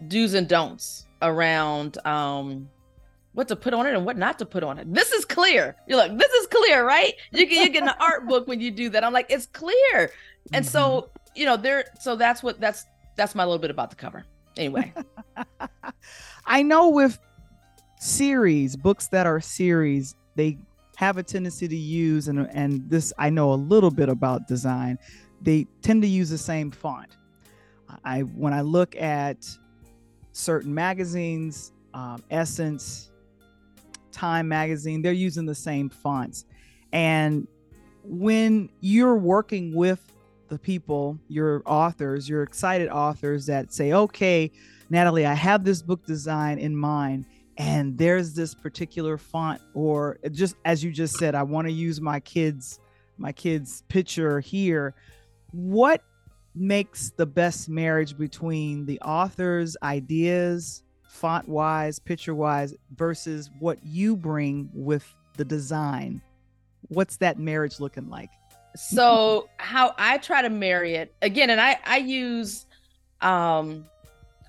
do's 0.08 0.34
and 0.34 0.46
don'ts 0.48 1.06
around 1.22 1.96
um 2.06 2.68
what 3.32 3.48
to 3.48 3.56
put 3.56 3.74
on 3.74 3.86
it 3.86 3.94
and 3.94 4.04
what 4.06 4.16
not 4.16 4.38
to 4.38 4.46
put 4.46 4.62
on 4.64 4.78
it. 4.78 4.90
This 4.94 5.12
is 5.12 5.26
clear. 5.26 5.76
You're 5.86 5.98
like, 5.98 6.16
this 6.16 6.32
is 6.32 6.46
clear, 6.46 6.86
right? 6.86 7.12
You 7.32 7.46
can 7.46 7.66
you 7.66 7.70
get 7.70 7.82
an 7.82 7.92
art 8.00 8.26
book 8.26 8.48
when 8.48 8.62
you 8.62 8.70
do 8.70 8.88
that. 8.88 9.04
I'm 9.04 9.12
like, 9.12 9.26
it's 9.28 9.44
clear. 9.44 10.10
And 10.54 10.64
so, 10.64 11.10
you 11.34 11.44
know, 11.44 11.58
there 11.58 11.84
so 12.00 12.16
that's 12.16 12.42
what 12.42 12.58
that's 12.60 12.86
that's 13.14 13.34
my 13.34 13.44
little 13.44 13.58
bit 13.58 13.70
about 13.70 13.90
the 13.90 13.96
cover. 13.96 14.24
Anyway. 14.56 14.90
I 16.46 16.62
know 16.62 16.88
with 16.88 17.18
series, 18.00 18.74
books 18.74 19.08
that 19.08 19.26
are 19.26 19.40
series, 19.42 20.14
they 20.34 20.56
have 20.96 21.18
a 21.18 21.22
tendency 21.22 21.68
to 21.68 21.76
use 21.76 22.28
and 22.28 22.48
and 22.52 22.88
this 22.90 23.12
I 23.18 23.30
know 23.30 23.52
a 23.52 23.54
little 23.54 23.90
bit 23.90 24.08
about 24.08 24.48
design. 24.48 24.98
They 25.40 25.66
tend 25.82 26.02
to 26.02 26.08
use 26.08 26.30
the 26.30 26.38
same 26.38 26.70
font. 26.70 27.16
I 28.04 28.20
when 28.20 28.52
I 28.52 28.62
look 28.62 28.96
at 28.96 29.46
certain 30.32 30.74
magazines, 30.74 31.72
um, 31.94 32.22
Essence, 32.30 33.10
Time 34.10 34.48
magazine, 34.48 35.02
they're 35.02 35.12
using 35.12 35.44
the 35.44 35.54
same 35.54 35.90
fonts. 35.90 36.46
And 36.92 37.46
when 38.02 38.70
you're 38.80 39.16
working 39.16 39.74
with 39.74 40.00
the 40.48 40.58
people, 40.58 41.18
your 41.28 41.62
authors, 41.66 42.26
your 42.26 42.42
excited 42.42 42.88
authors 42.88 43.44
that 43.46 43.74
say, 43.74 43.92
okay, 43.92 44.50
Natalie, 44.88 45.26
I 45.26 45.34
have 45.34 45.64
this 45.64 45.82
book 45.82 46.06
design 46.06 46.58
in 46.58 46.74
mind, 46.74 47.26
and 47.58 47.96
there's 47.96 48.34
this 48.34 48.54
particular 48.54 49.18
font, 49.18 49.60
or 49.74 50.18
just 50.32 50.56
as 50.64 50.84
you 50.84 50.92
just 50.92 51.16
said, 51.16 51.34
I 51.34 51.42
want 51.42 51.66
to 51.66 51.72
use 51.72 52.00
my 52.00 52.20
kids, 52.20 52.80
my 53.18 53.32
kids' 53.32 53.82
picture 53.88 54.40
here. 54.40 54.94
What 55.52 56.02
makes 56.54 57.10
the 57.16 57.26
best 57.26 57.68
marriage 57.68 58.16
between 58.16 58.86
the 58.86 59.00
author's 59.00 59.76
ideas, 59.82 60.82
font 61.08 61.48
wise, 61.48 61.98
picture 61.98 62.34
wise, 62.34 62.74
versus 62.94 63.50
what 63.58 63.78
you 63.84 64.16
bring 64.16 64.70
with 64.74 65.14
the 65.36 65.44
design? 65.44 66.20
What's 66.88 67.16
that 67.18 67.38
marriage 67.38 67.80
looking 67.80 68.08
like? 68.08 68.30
so 68.76 69.48
how 69.56 69.94
I 69.98 70.18
try 70.18 70.42
to 70.42 70.50
marry 70.50 70.94
it 70.94 71.14
again, 71.22 71.50
and 71.50 71.60
I 71.60 71.78
I 71.84 71.98
use 71.98 72.66
um 73.20 73.86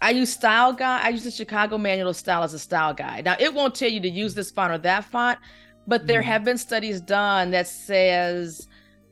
I 0.02 0.12
use 0.12 0.32
style 0.32 0.74
guide. 0.74 1.06
I 1.06 1.10
use 1.10 1.24
the 1.24 1.32
Chicago 1.32 1.78
Manual 1.78 2.10
of 2.10 2.16
Style 2.16 2.44
as 2.44 2.54
a 2.54 2.60
style 2.60 2.94
guide. 2.94 3.26
Now 3.26 3.36
it 3.40 3.54
won't 3.54 3.76
tell 3.76 3.90
you 3.90 4.00
to 4.02 4.10
use 4.10 4.36
this 4.36 4.52
font 4.52 4.72
or 4.72 4.78
that 4.80 5.06
font, 5.06 5.40
but 5.88 6.08
there 6.08 6.22
Mhm. 6.22 6.26
have 6.26 6.44
been 6.44 6.58
studies 6.58 7.02
done 7.02 7.52
that 7.52 7.68
says 7.68 8.68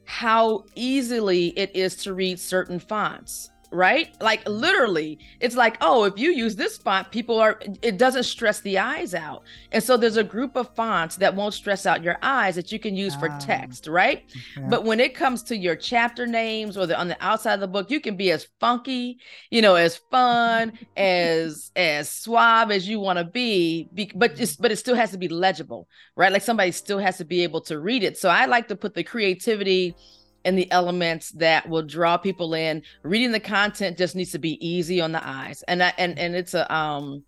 how 0.06 0.66
easily 0.76 1.48
it 1.58 1.76
is 1.76 1.96
to 1.96 2.14
read 2.14 2.40
certain 2.40 2.80
fonts 2.80 3.50
right 3.76 4.16
like 4.22 4.42
literally 4.48 5.20
it's 5.40 5.56
like 5.56 5.78
oh 5.82 6.04
if 6.06 6.18
you 6.18 6.32
use 6.32 6.56
this 6.56 6.78
font 6.78 7.12
people 7.12 7.40
are 7.40 7.60
it 7.82 7.98
doesn't 7.98 8.24
stress 8.24 8.62
the 8.62 8.78
eyes 8.80 9.14
out 9.14 9.44
and 9.72 9.84
so 9.84 9.98
there's 9.98 10.18
a 10.18 10.24
group 10.24 10.56
of 10.56 10.74
fonts 10.76 11.18
that 11.18 11.36
won't 11.36 11.54
stress 11.54 11.86
out 11.86 12.04
your 12.04 12.18
eyes 12.22 12.56
that 12.56 12.72
you 12.72 12.80
can 12.80 12.96
use 12.96 13.16
for 13.16 13.30
Ah. 13.32 13.38
text 13.40 13.88
right 13.88 14.24
but 14.70 14.84
when 14.86 15.00
it 15.00 15.14
comes 15.16 15.44
to 15.44 15.58
your 15.58 15.76
chapter 15.76 16.26
names 16.26 16.78
or 16.78 16.86
the 16.88 16.98
on 16.98 17.08
the 17.08 17.18
outside 17.24 17.56
of 17.56 17.60
the 17.60 17.68
book, 17.68 17.92
you 17.92 18.00
can 18.00 18.16
be 18.16 18.32
as 18.32 18.48
funky, 18.60 19.20
you 19.52 19.62
know, 19.62 19.76
as 19.76 19.98
fun, 20.12 20.74
as 20.96 21.72
as 21.76 22.10
suave 22.10 22.72
as 22.72 22.88
you 22.88 23.00
want 23.00 23.20
to 23.20 23.26
be, 23.26 23.90
be, 23.94 24.12
but 24.16 24.40
it's 24.40 24.56
but 24.56 24.72
it 24.72 24.78
still 24.78 24.96
has 24.96 25.12
to 25.12 25.18
be 25.18 25.28
legible, 25.28 25.88
right? 26.16 26.32
Like 26.32 26.42
somebody 26.42 26.72
still 26.72 27.00
has 27.00 27.18
to 27.18 27.26
be 27.26 27.44
able 27.44 27.62
to 27.62 27.80
read 27.80 28.04
it. 28.04 28.18
So 28.18 28.30
I 28.30 28.46
like 28.46 28.68
to 28.70 28.76
put 28.76 28.94
the 28.94 29.04
creativity 29.04 29.96
and 30.46 30.58
the 30.58 30.72
elements 30.72 31.32
that 31.32 31.68
will 31.68 31.82
draw 31.84 32.16
people 32.18 32.54
in. 32.54 32.84
Reading 33.04 33.32
the 33.32 33.40
content 33.40 33.98
just 33.98 34.16
needs 34.16 34.32
to 34.32 34.40
be 34.40 34.66
easy 34.66 35.02
on 35.02 35.12
the 35.12 35.28
eyes. 35.28 35.64
And 35.68 35.84
I, 35.84 35.94
and 35.98 36.18
and 36.18 36.36
it's 36.36 36.54
a 36.54 36.74
um 36.74 37.24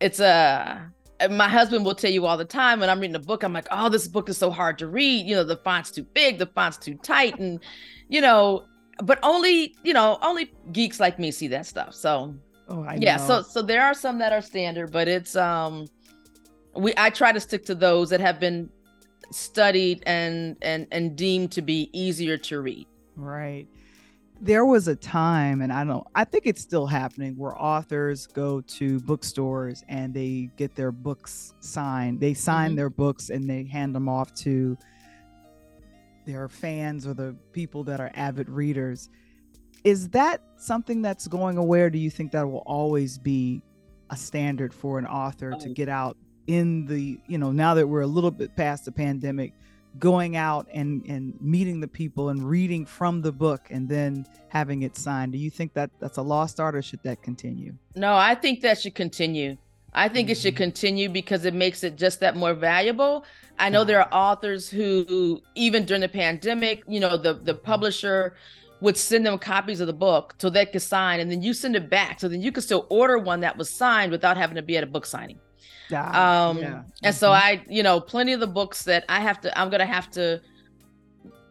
it's 0.00 0.20
a 0.20 0.90
my 1.30 1.48
husband 1.48 1.84
will 1.84 1.94
tell 1.94 2.10
you 2.10 2.26
all 2.26 2.36
the 2.36 2.44
time 2.44 2.80
when 2.80 2.90
I'm 2.90 3.00
reading 3.00 3.16
a 3.16 3.20
book, 3.20 3.42
I'm 3.42 3.52
like, 3.52 3.68
oh, 3.70 3.88
this 3.88 4.08
book 4.08 4.28
is 4.28 4.36
so 4.36 4.50
hard 4.50 4.78
to 4.78 4.86
read. 4.86 5.26
You 5.26 5.36
know, 5.36 5.44
the 5.44 5.56
font's 5.58 5.90
too 5.90 6.04
big, 6.04 6.38
the 6.38 6.46
font's 6.46 6.76
too 6.76 6.94
tight, 6.96 7.38
and 7.38 7.60
you 8.08 8.20
know, 8.20 8.66
but 9.02 9.18
only, 9.22 9.74
you 9.82 9.92
know, 9.92 10.18
only 10.22 10.52
geeks 10.72 11.00
like 11.00 11.18
me 11.18 11.30
see 11.30 11.48
that 11.48 11.66
stuff. 11.66 11.94
So 11.94 12.34
Oh, 12.68 12.82
I 12.84 12.96
yeah, 12.96 13.16
know. 13.18 13.26
so 13.26 13.42
so 13.42 13.62
there 13.62 13.82
are 13.82 13.94
some 13.94 14.18
that 14.18 14.32
are 14.32 14.40
standard, 14.40 14.92
but 14.92 15.08
it's 15.08 15.36
um 15.36 15.86
we 16.76 16.92
I 16.96 17.10
try 17.10 17.32
to 17.32 17.40
stick 17.40 17.64
to 17.66 17.74
those 17.74 18.10
that 18.10 18.20
have 18.20 18.40
been 18.40 18.70
studied 19.30 20.02
and 20.06 20.56
and 20.62 20.86
and 20.92 21.16
deemed 21.16 21.52
to 21.52 21.62
be 21.62 21.90
easier 21.92 22.36
to 22.38 22.60
read. 22.60 22.86
Right. 23.16 23.66
There 24.40 24.64
was 24.66 24.88
a 24.88 24.96
time, 24.96 25.62
and 25.62 25.72
I 25.72 25.84
don't, 25.84 26.04
I 26.14 26.24
think 26.24 26.44
it's 26.46 26.60
still 26.60 26.86
happening, 26.86 27.36
where 27.36 27.56
authors 27.56 28.26
go 28.26 28.60
to 28.62 28.98
bookstores 29.00 29.84
and 29.88 30.12
they 30.12 30.50
get 30.56 30.74
their 30.74 30.90
books 30.90 31.54
signed. 31.60 32.20
They 32.20 32.34
sign 32.34 32.72
Mhm. 32.72 32.76
their 32.76 32.90
books 32.90 33.30
and 33.30 33.48
they 33.48 33.64
hand 33.64 33.94
them 33.94 34.08
off 34.08 34.34
to 34.36 34.76
their 36.26 36.48
fans 36.48 37.06
or 37.06 37.14
the 37.14 37.36
people 37.52 37.84
that 37.84 38.00
are 38.00 38.10
avid 38.14 38.48
readers. 38.48 39.08
Is 39.84 40.08
that 40.10 40.42
something 40.56 41.00
that's 41.00 41.28
going 41.28 41.56
away, 41.56 41.82
or 41.82 41.90
do 41.90 41.98
you 41.98 42.10
think 42.10 42.32
that 42.32 42.42
will 42.42 42.64
always 42.66 43.18
be 43.18 43.62
a 44.10 44.16
standard 44.16 44.74
for 44.74 44.98
an 44.98 45.06
author 45.06 45.52
to 45.52 45.70
Oh. 45.70 45.74
get 45.74 45.88
out 45.88 46.16
in 46.46 46.86
the, 46.86 47.18
you 47.26 47.38
know, 47.38 47.52
now 47.52 47.74
that 47.74 47.86
we're 47.86 48.02
a 48.02 48.06
little 48.06 48.30
bit 48.30 48.54
past 48.56 48.84
the 48.84 48.92
pandemic, 48.92 49.52
going 50.00 50.34
out 50.36 50.66
and 50.74 51.04
and 51.06 51.40
meeting 51.40 51.78
the 51.78 51.86
people 51.86 52.30
and 52.30 52.42
reading 52.42 52.84
from 52.84 53.22
the 53.22 53.30
book 53.30 53.60
and 53.70 53.88
then 53.88 54.26
having 54.48 54.82
it 54.82 54.96
signed 54.96 55.30
do 55.30 55.38
you 55.38 55.50
think 55.50 55.72
that 55.72 55.88
that's 56.00 56.18
a 56.18 56.22
lost 56.22 56.58
art 56.58 56.74
or 56.74 56.82
should 56.82 57.00
that 57.04 57.22
continue 57.22 57.72
No, 57.94 58.16
I 58.16 58.34
think 58.34 58.60
that 58.62 58.80
should 58.80 58.96
continue. 58.96 59.56
I 59.92 60.08
think 60.08 60.28
it 60.30 60.36
should 60.36 60.54
Mhm. 60.54 60.66
continue 60.66 61.08
because 61.08 61.44
it 61.44 61.54
makes 61.54 61.84
it 61.84 61.96
just 61.96 62.18
that 62.18 62.36
more 62.36 62.54
valuable. 62.54 63.24
I 63.56 63.68
know 63.68 63.84
there 63.84 64.00
are 64.00 64.12
authors 64.12 64.68
who, 64.68 65.40
even 65.54 65.84
during 65.84 66.00
the 66.00 66.08
pandemic, 66.08 66.82
you 66.88 66.98
know, 66.98 67.16
the 67.16 67.34
the 67.34 67.54
publisher 67.54 68.34
would 68.80 68.96
send 68.96 69.24
them 69.24 69.38
copies 69.38 69.80
of 69.80 69.86
the 69.86 69.92
book 69.92 70.34
so 70.38 70.50
they 70.50 70.66
could 70.66 70.82
sign, 70.82 71.20
and 71.20 71.30
then 71.30 71.40
you 71.40 71.54
send 71.54 71.76
it 71.76 71.88
back, 71.88 72.18
so 72.18 72.26
then 72.28 72.42
you 72.42 72.50
could 72.50 72.64
still 72.64 72.84
order 72.90 73.16
one 73.16 73.38
that 73.42 73.56
was 73.56 73.70
signed 73.70 74.10
without 74.10 74.36
having 74.36 74.56
to 74.56 74.62
be 74.62 74.76
at 74.76 74.82
a 74.82 74.86
book 74.88 75.06
signing. 75.06 75.38
Ah, 75.92 76.46
Um, 76.48 76.58
yeah. 76.60 76.84
and 77.02 77.14
so 77.14 77.30
Mhm. 77.30 77.32
I, 77.32 77.64
you 77.68 77.82
know, 77.82 78.00
plenty 78.00 78.32
of 78.32 78.40
the 78.40 78.46
books 78.46 78.84
that 78.84 79.04
I 79.08 79.20
have 79.20 79.40
to, 79.42 79.58
I'm 79.58 79.70
gonna 79.70 79.86
have 79.86 80.10
to 80.10 80.40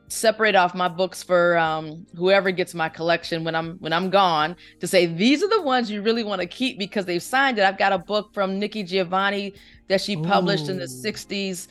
separate 0.09 0.53
off 0.55 0.75
my 0.75 0.87
books 0.87 1.23
for 1.23 1.57
um 1.57 2.05
whoever 2.15 2.51
gets 2.51 2.73
my 2.75 2.87
collection 2.89 3.43
when 3.43 3.55
I'm 3.55 3.77
when 3.79 3.93
I'm 3.93 4.09
gone 4.09 4.55
to 4.81 4.87
say 4.87 5.05
these 5.07 5.41
are 5.41 5.49
the 5.49 5.61
ones 5.63 5.89
you 5.89 6.01
really 6.03 6.23
want 6.23 6.41
to 6.41 6.47
keep 6.47 6.77
because 6.77 7.05
they've 7.05 7.23
signed 7.23 7.57
it. 7.57 7.63
I've 7.63 7.77
got 7.79 7.93
a 7.93 7.97
book 7.99 8.29
from 8.33 8.59
Nikki 8.59 8.83
Giovanni 8.83 9.55
that 9.89 10.01
she 10.01 10.17
published 10.17 10.69
in 10.69 10.77
the 10.77 10.87
Ooh. 10.87 10.87
60s 10.87 11.67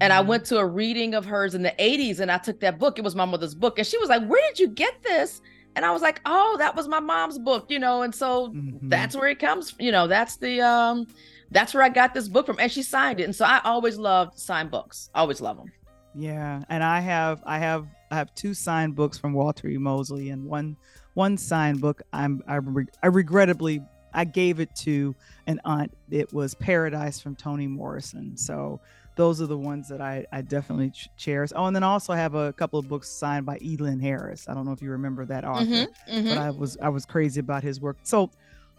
and 0.00 0.12
I 0.12 0.20
Mhm. 0.20 0.20
went 0.20 0.44
to 0.46 0.58
a 0.58 0.66
reading 0.66 1.14
of 1.14 1.24
hers 1.26 1.54
in 1.54 1.62
the 1.62 1.74
80s 1.78 2.20
and 2.20 2.30
I 2.30 2.38
took 2.38 2.60
that 2.60 2.78
book. 2.78 2.98
It 2.98 3.04
was 3.04 3.14
my 3.14 3.24
mother's 3.24 3.54
book 3.54 3.78
and 3.78 3.86
she 3.86 3.98
was 3.98 4.08
like, 4.08 4.26
"Where 4.26 4.42
did 4.48 4.58
you 4.58 4.68
get 4.68 4.92
this?" 5.04 5.40
And 5.76 5.84
I 5.84 5.92
was 5.92 6.02
like, 6.02 6.20
"Oh, 6.24 6.56
that 6.58 6.74
was 6.76 6.88
my 6.88 7.00
mom's 7.00 7.38
book, 7.38 7.66
you 7.68 7.78
know." 7.78 8.02
And 8.02 8.14
so 8.14 8.56
Mhm. 8.56 8.80
that's 8.90 9.14
where 9.16 9.28
it 9.28 9.38
comes 9.38 9.74
you 9.78 9.92
know 9.92 10.06
that's 10.06 10.36
the 10.38 10.60
um 10.60 11.06
that's 11.50 11.74
where 11.74 11.82
I 11.82 11.88
got 11.88 12.14
this 12.14 12.28
book 12.28 12.46
from. 12.46 12.58
And 12.58 12.70
she 12.70 12.82
signed 12.82 13.20
it. 13.20 13.24
And 13.24 13.34
so 13.34 13.44
I 13.44 13.60
always 13.64 13.98
loved 13.98 14.38
signed 14.38 14.70
books. 14.70 15.10
Always 15.14 15.40
love 15.40 15.56
them. 15.56 15.72
Yeah, 16.14 16.62
and 16.70 16.82
I 16.82 17.00
have 17.00 17.42
I 17.44 17.58
have 17.58 17.86
I 18.10 18.16
have 18.16 18.34
two 18.34 18.54
signed 18.54 18.94
books 18.94 19.18
from 19.18 19.32
Walter 19.34 19.68
E. 19.68 19.76
Mosley 19.76 20.30
and 20.30 20.46
one 20.46 20.76
one 21.14 21.36
signed 21.36 21.80
book. 21.80 22.00
I'm 22.12 22.42
I, 22.48 22.56
re- 22.56 22.86
I 23.02 23.08
regrettably 23.08 23.82
I 24.14 24.24
gave 24.24 24.58
it 24.60 24.74
to 24.76 25.14
an 25.46 25.60
aunt. 25.66 25.92
It 26.10 26.32
was 26.32 26.54
Paradise 26.54 27.20
from 27.20 27.36
Toni 27.36 27.66
Morrison. 27.66 28.34
So 28.36 28.80
those 29.16 29.42
are 29.42 29.46
the 29.46 29.58
ones 29.58 29.88
that 29.88 30.00
I, 30.00 30.26
I 30.32 30.40
definitely 30.42 30.90
ch- 30.90 31.08
cherish. 31.18 31.50
Oh, 31.54 31.64
and 31.66 31.76
then 31.76 31.82
also 31.82 32.12
I 32.14 32.16
have 32.18 32.34
a 32.34 32.52
couple 32.54 32.78
of 32.78 32.88
books 32.88 33.08
signed 33.10 33.44
by 33.44 33.58
Elin 33.62 34.00
Harris. 34.00 34.48
I 34.48 34.54
don't 34.54 34.64
know 34.64 34.72
if 34.72 34.80
you 34.80 34.90
remember 34.92 35.26
that 35.26 35.44
author, 35.44 35.64
Mhm, 35.64 35.88
mhm. 36.10 36.28
but 36.30 36.38
I 36.38 36.50
was 36.50 36.78
I 36.80 36.88
was 36.88 37.04
crazy 37.04 37.40
about 37.40 37.62
his 37.62 37.78
work. 37.78 37.98
So 38.04 38.30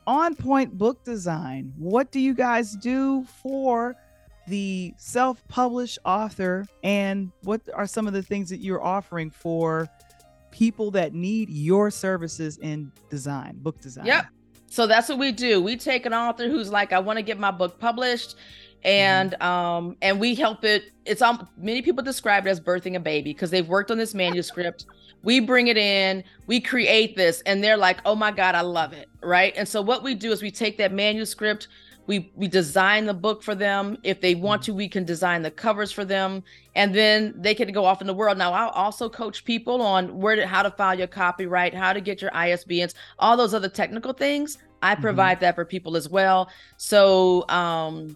on 0.07 0.33
point 0.35 0.77
book 0.77 1.03
design, 1.03 1.73
what 1.77 2.11
do 2.11 2.19
you 2.19 2.33
guys 2.33 2.75
do 2.77 3.25
for 3.43 3.95
the 4.47 4.93
self-published 4.97 5.99
author 6.05 6.65
and 6.81 7.31
what 7.43 7.61
are 7.73 7.85
some 7.85 8.07
of 8.07 8.13
the 8.13 8.23
things 8.23 8.49
that 8.49 8.61
you're 8.61 8.81
offering 8.81 9.29
for 9.29 9.89
people 10.49 10.89
that 10.91 11.13
need 11.13 11.49
your 11.49 11.91
services 11.91 12.57
in 12.59 12.91
design, 13.09 13.57
book 13.57 13.79
design? 13.81 14.05
Yep. 14.05 14.27
So 14.69 14.87
that's 14.87 15.09
what 15.09 15.17
we 15.17 15.31
do. 15.31 15.61
We 15.61 15.75
take 15.75 16.05
an 16.05 16.13
author 16.13 16.49
who's 16.49 16.71
like, 16.71 16.93
I 16.93 16.99
want 16.99 17.17
to 17.17 17.23
get 17.23 17.37
my 17.37 17.51
book 17.51 17.79
published, 17.79 18.35
and 18.83 19.41
um, 19.41 19.97
and 20.01 20.19
we 20.19 20.35
help 20.35 20.63
it. 20.63 20.91
It's 21.05 21.21
um, 21.21 21.47
many 21.57 21.81
people 21.81 22.03
describe 22.03 22.47
it 22.47 22.49
as 22.49 22.59
birthing 22.59 22.95
a 22.95 22.99
baby 22.99 23.33
because 23.33 23.51
they've 23.51 23.67
worked 23.67 23.91
on 23.91 23.97
this 23.97 24.13
manuscript. 24.13 24.85
We 25.23 25.39
bring 25.39 25.67
it 25.67 25.77
in, 25.77 26.23
we 26.45 26.61
create 26.61 27.15
this, 27.15 27.41
and 27.41 27.63
they're 27.63 27.77
like, 27.77 27.99
oh 28.05 28.15
my 28.15 28.31
god, 28.31 28.55
I 28.55 28.61
love 28.61 28.93
it, 28.93 29.09
right? 29.21 29.53
And 29.57 29.67
so 29.67 29.81
what 29.81 30.03
we 30.03 30.15
do 30.15 30.31
is 30.31 30.41
we 30.41 30.51
take 30.51 30.77
that 30.77 30.93
manuscript. 30.93 31.67
We, 32.05 32.31
we 32.35 32.47
design 32.47 33.05
the 33.05 33.13
book 33.13 33.43
for 33.43 33.53
them. 33.53 33.97
If 34.03 34.21
they 34.21 34.33
want 34.33 34.61
to, 34.63 34.73
we 34.73 34.87
can 34.87 35.03
design 35.03 35.41
the 35.41 35.51
covers 35.51 35.91
for 35.91 36.05
them, 36.05 36.41
and 36.75 36.95
then 36.95 37.33
they 37.35 37.53
can 37.53 37.69
go 37.73 37.83
off 37.83 37.99
in 37.99 38.07
the 38.07 38.13
world. 38.13 38.37
Now, 38.37 38.53
I'll 38.53 38.69
also 38.69 39.09
coach 39.09 39.43
people 39.43 39.81
on 39.81 40.17
where 40.17 40.37
to, 40.37 40.47
how 40.47 40.63
to 40.63 40.71
file 40.71 40.97
your 40.97 41.07
copyright, 41.07 41.73
how 41.73 41.91
to 41.91 41.99
get 41.99 42.21
your 42.21 42.31
ISBNs, 42.31 42.93
all 43.19 43.35
those 43.35 43.53
other 43.53 43.67
technical 43.67 44.13
things. 44.13 44.57
I 44.81 44.95
provide 44.95 45.39
that 45.41 45.55
for 45.55 45.65
people 45.65 45.97
as 45.97 46.07
well. 46.07 46.49
So 46.77 47.47
um, 47.49 48.15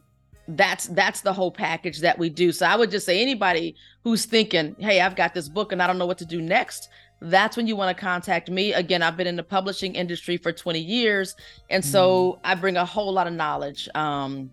that's 0.56 0.88
that's 0.88 1.22
the 1.22 1.34
whole 1.34 1.52
package 1.52 2.00
that 2.00 2.18
we 2.18 2.30
do. 2.30 2.52
So 2.52 2.66
I 2.66 2.76
would 2.76 2.92
just 2.92 3.06
say 3.06 3.22
anybody 3.22 3.76
who's 4.04 4.26
thinking, 4.26 4.76
"Hey, 4.80 5.02
I've 5.02 5.16
got 5.16 5.34
this 5.34 5.50
book 5.50 5.72
and 5.72 5.82
I 5.82 5.88
don't 5.88 5.98
know 5.98 6.06
what 6.06 6.18
to 6.20 6.26
do 6.26 6.42
next," 6.42 6.90
that's 7.22 7.56
when 7.56 7.68
you 7.68 7.76
want 7.76 7.96
to 7.96 8.02
contact 8.02 8.50
me. 8.50 8.74
Again, 8.74 9.02
I've 9.04 9.16
been 9.16 9.28
in 9.28 9.36
the 9.36 9.44
publishing 9.44 9.96
industry 9.96 10.38
for 10.38 10.52
20 10.52 10.80
years, 10.80 11.36
and 11.70 11.84
so 11.86 12.40
I 12.44 12.56
bring 12.56 12.78
a 12.78 12.86
whole 12.86 13.14
lot 13.14 13.28
of 13.28 13.34
knowledge, 13.34 13.88
um, 13.96 14.52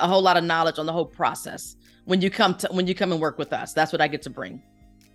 a 0.00 0.08
whole 0.08 0.22
lot 0.22 0.36
of 0.36 0.44
knowledge 0.44 0.78
on 0.78 0.86
the 0.86 0.92
whole 0.92 1.06
process. 1.06 1.76
When 2.06 2.20
you 2.20 2.30
come 2.30 2.54
to 2.56 2.68
when 2.68 2.86
you 2.86 2.94
come 2.94 3.12
and 3.12 3.20
work 3.20 3.38
with 3.38 3.52
us, 3.52 3.72
that's 3.72 3.92
what 3.92 4.00
I 4.00 4.08
get 4.08 4.22
to 4.22 4.30
bring. 4.30 4.62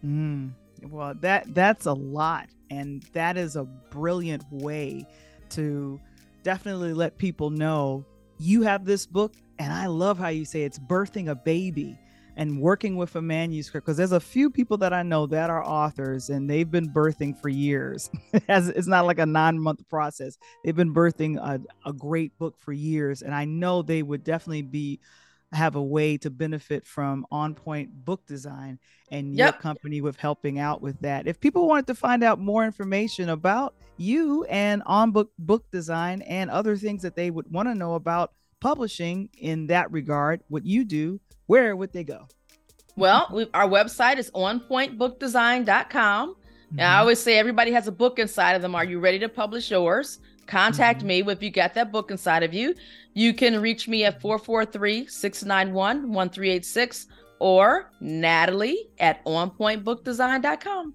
Mm, 0.06 0.52
well, 0.84 1.14
that 1.22 1.54
that's 1.54 1.86
a 1.86 1.94
lot, 1.94 2.48
and 2.70 3.04
that 3.14 3.38
is 3.38 3.56
a 3.56 3.64
brilliant 3.64 4.44
way 4.52 5.06
to 5.50 6.00
definitely 6.44 6.94
let 6.94 7.18
people 7.18 7.50
know 7.50 8.06
you 8.42 8.64
have 8.64 8.86
this 8.86 9.06
book. 9.06 9.36
And 9.62 9.72
I 9.72 9.86
love 9.86 10.18
how 10.18 10.30
you 10.30 10.44
say 10.44 10.64
it's 10.64 10.80
birthing 10.80 11.30
a 11.30 11.36
baby 11.36 11.96
and 12.36 12.60
working 12.60 12.96
with 12.96 13.16
a 13.16 13.22
manuscript 13.22 13.86
because 13.86 13.96
there's 13.96 14.12
a 14.12 14.20
few 14.20 14.50
people 14.50 14.76
that 14.78 14.92
I 14.92 15.04
know 15.04 15.28
that 15.28 15.52
are 15.52 15.64
authors 15.64 16.32
and 16.32 16.50
they've 16.50 16.70
been 16.70 16.90
birthing 16.90 17.40
for 17.40 17.50
years. 17.50 18.10
It's 18.50 18.88
not 18.88 19.06
like 19.06 19.20
a 19.20 19.26
nine 19.28 19.60
month 19.60 19.88
process. 19.88 20.40
They've 20.64 20.76
been 20.76 20.96
birthing 20.96 21.38
a, 21.38 21.62
a 21.88 21.94
great 21.94 22.36
book 22.40 22.58
for 22.58 22.74
years, 22.74 23.22
and 23.22 23.36
I 23.36 23.46
know 23.46 23.84
they 23.84 24.02
would 24.02 24.24
definitely 24.24 24.64
be 24.64 25.00
have 25.52 25.76
a 25.76 25.84
way 25.84 26.18
to 26.18 26.32
benefit 26.32 26.88
from 26.88 27.28
on 27.30 27.54
point 27.54 28.04
book 28.04 28.26
design 28.26 28.80
and 29.12 29.36
your 29.36 29.52
company 29.52 30.02
with 30.02 30.16
helping 30.16 30.58
out 30.58 30.82
with 30.82 31.00
that. 31.02 31.28
If 31.28 31.40
people 31.40 31.68
wanted 31.68 31.86
to 31.88 31.96
find 31.96 32.24
out 32.24 32.40
more 32.40 32.66
information 32.66 33.30
about 33.30 33.76
you 33.98 34.44
and 34.46 34.82
on 34.88 35.12
book 35.12 35.30
book 35.38 35.70
design 35.70 36.24
and 36.24 36.50
other 36.50 36.76
things 36.78 37.04
that 37.04 37.16
they 37.16 37.30
would 37.30 37.52
want 37.52 37.68
to 37.68 37.76
know 37.76 37.94
about 37.94 38.34
publishing 38.62 39.28
in 39.38 39.68
that 39.68 39.92
regard, 39.92 40.42
what 40.48 40.66
you 40.66 40.86
do, 40.86 41.20
where 41.48 41.76
would 41.76 41.92
they 41.92 42.06
go? 42.06 42.30
Well, 42.96 43.28
we, 43.34 43.50
our 43.54 43.68
website 43.68 44.18
is 44.18 44.32
onpointbookdesign.com. 44.32 46.36
And 46.72 46.80
I 46.80 46.84
mm-hmm. 46.84 47.00
always 47.02 47.20
say 47.20 47.38
everybody 47.38 47.72
has 47.72 47.88
a 47.88 47.92
book 47.92 48.20
inside 48.20 48.54
of 48.54 48.62
them. 48.62 48.76
Are 48.76 48.86
you 48.86 49.00
ready 49.00 49.20
to 49.20 49.28
publish 49.28 49.70
yours? 49.70 50.20
Contact 50.48 51.00
mm-hmm. 51.00 51.08
me 51.08 51.24
if 51.28 51.44
you 51.44 51.52
got 51.52 51.74
that 51.74 51.92
book 51.92 52.12
inside 52.12 52.44
of 52.44 52.54
you. 52.54 52.74
You 53.14 53.34
can 53.34 53.62
reach 53.62 53.90
me 53.90 54.06
at 54.06 54.22
443 54.22 55.08
691 55.08 56.14
1386 56.14 57.08
or 57.40 57.92
Natalie 58.00 58.90
at 59.00 59.26
onpointbookdesign.com. 59.26 60.94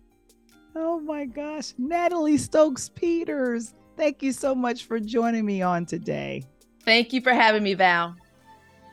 Oh 0.77 1.01
my 1.01 1.25
gosh, 1.25 1.73
Natalie 1.79 2.37
Stokes 2.37 2.91
Peters. 2.91 3.75
Thank 3.97 4.23
you 4.23 4.33
so 4.33 4.55
much 4.55 4.85
for 4.85 5.01
joining 5.01 5.45
me 5.45 5.63
on 5.63 5.87
today. 5.87 6.45
Thank 6.87 7.13
you 7.13 7.21
for 7.21 7.35
having 7.35 7.65
me, 7.65 7.75
Val. 7.75 8.17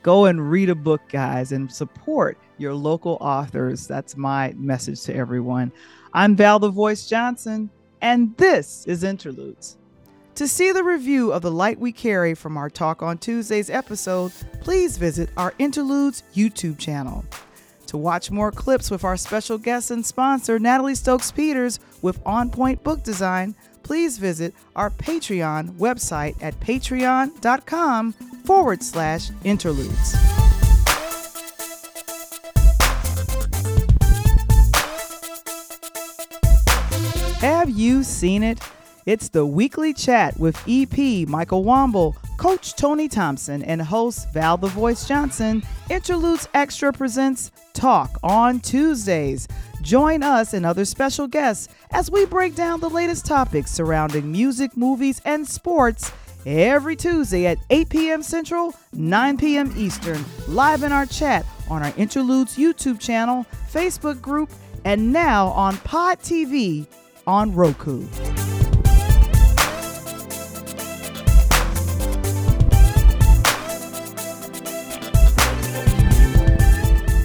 Go 0.01 0.25
and 0.25 0.51
read 0.51 0.69
a 0.69 0.75
book, 0.75 1.01
guys, 1.10 1.51
and 1.51 1.71
support 1.71 2.38
your 2.58 2.73
local 2.73 3.17
authors. 3.21 3.88
That's 3.88 4.17
my 4.17 4.53
message 4.58 5.01
to 5.03 5.15
everyone. 5.15 5.71
I'm 6.13 6.36
Val 6.36 6.60
the 6.60 6.69
Voice 6.69 7.08
Johnson, 7.08 7.69
and 8.01 8.36
this 8.36 8.86
is 8.88 9.03
Interludes. 9.03 9.77
To 10.36 10.47
see 10.47 10.71
the 10.71 10.84
review 10.84 11.32
of 11.32 11.43
the 11.43 11.51
light 11.51 11.79
we 11.79 11.91
carry 11.91 12.34
from 12.34 12.58
our 12.58 12.69
Talk 12.69 13.03
on 13.03 13.19
Tuesdays 13.19 13.69
episode, 13.69 14.32
please 14.62 14.97
visit 14.97 15.29
our 15.38 15.53
Interludes 15.60 16.23
YouTube 16.36 16.79
channel. 16.79 17.23
To 17.86 17.97
watch 17.97 18.32
more 18.32 18.51
clips 18.51 18.89
with 18.89 19.03
our 19.03 19.17
special 19.17 19.60
guest 19.60 19.91
and 19.91 20.03
sponsor, 20.03 20.58
Natalie 20.58 20.95
Stokes 20.95 21.32
Peters, 21.32 21.79
with 22.01 22.19
On 22.25 22.49
Point 22.49 22.84
Book 22.84 23.03
Design, 23.03 23.53
please 23.83 24.17
visit 24.17 24.53
our 24.75 24.89
Patreon 24.89 25.71
website 25.77 26.41
at 26.41 26.59
patreon.com 26.59 28.13
forward 28.45 28.81
slash 28.81 29.29
interludes. 29.43 30.15
Have 37.39 37.69
you 37.69 38.03
seen 38.03 38.41
it? 38.41 38.59
It's 39.05 39.27
the 39.27 39.45
weekly 39.45 39.93
chat 39.93 40.39
with 40.39 40.57
EP 40.65 41.27
Michael 41.27 41.65
Wamble, 41.65 42.15
Coach 42.37 42.75
Tony 42.75 43.09
Thompson, 43.09 43.61
and 43.63 43.81
host 43.81 44.31
Val 44.31 44.55
the 44.55 44.67
Voice 44.67 45.05
Johnson. 45.05 45.61
Interludes 45.89 46.47
Extra 46.53 46.93
presents 46.93 47.51
Talk 47.73 48.17
on 48.23 48.61
Tuesdays. 48.61 49.49
Join 49.83 50.23
us 50.23 50.53
and 50.53 50.65
other 50.65 50.85
special 50.85 51.27
guests 51.27 51.67
as 51.91 52.09
we 52.09 52.25
break 52.25 52.55
down 52.55 52.79
the 52.79 52.89
latest 52.89 53.25
topics 53.25 53.69
surrounding 53.69 54.31
music, 54.31 54.77
movies, 54.77 55.21
and 55.25 55.45
sports 55.45 56.09
every 56.45 56.95
Tuesday 56.95 57.47
at 57.47 57.57
8 57.69 57.89
p.m. 57.89 58.23
Central, 58.23 58.73
9 58.93 59.37
p.m. 59.37 59.73
Eastern, 59.75 60.23
live 60.47 60.83
in 60.83 60.93
our 60.93 61.05
chat 61.05 61.45
on 61.69 61.83
our 61.83 61.93
Interludes 61.97 62.55
YouTube 62.55 62.97
channel, 62.97 63.45
Facebook 63.73 64.21
group, 64.21 64.49
and 64.85 65.11
now 65.11 65.47
on 65.47 65.75
Pod 65.79 66.19
TV 66.19 66.87
on 67.27 67.53
Roku. 67.53 68.07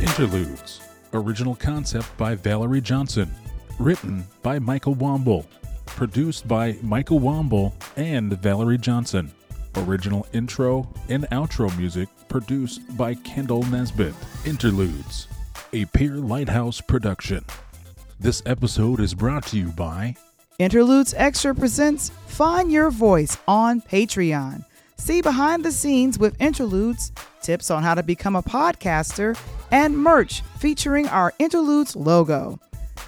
Interludes. 0.01 0.88
Original 1.15 1.55
concept 1.55 2.15
by 2.19 2.35
Valerie 2.35 2.81
Johnson. 2.81 3.31
Written 3.79 4.25
by 4.43 4.59
Michael 4.59 4.95
Wamble. 4.95 5.47
Produced 5.87 6.47
by 6.47 6.77
Michael 6.83 7.21
Wamble 7.21 7.73
and 7.97 8.33
Valerie 8.41 8.79
Johnson. 8.79 9.33
Original 9.77 10.27
intro 10.33 10.87
and 11.09 11.25
outro 11.31 11.77
music 11.79 12.09
produced 12.29 12.81
by 12.97 13.15
Kendall 13.15 13.63
Nesbitt. 13.65 14.15
Interludes. 14.45 15.29
A 15.73 15.87
Pier 15.87 16.17
Lighthouse 16.17 16.81
production. 16.81 17.45
This 18.21 18.43
episode 18.45 19.01
is 19.01 19.15
brought 19.15 19.47
to 19.47 19.57
you 19.57 19.69
by 19.69 20.17
Interludes 20.59 21.15
Extra 21.17 21.55
presents 21.55 22.11
Find 22.27 22.73
Your 22.73 22.91
Voice 22.91 23.39
on 23.47 23.81
Patreon. 23.81 24.65
See 24.99 25.23
behind 25.23 25.65
the 25.65 25.73
scenes 25.73 26.19
with 26.19 26.41
Interludes, 26.41 27.13
tips 27.41 27.71
on 27.71 27.83
how 27.83 27.95
to 27.95 28.03
become 28.03 28.37
a 28.37 28.43
podcaster, 28.43 29.39
and 29.71 29.97
merch 29.97 30.43
featuring 30.59 31.09
our 31.09 31.33
Interludes 31.39 31.97
logo. 31.97 32.59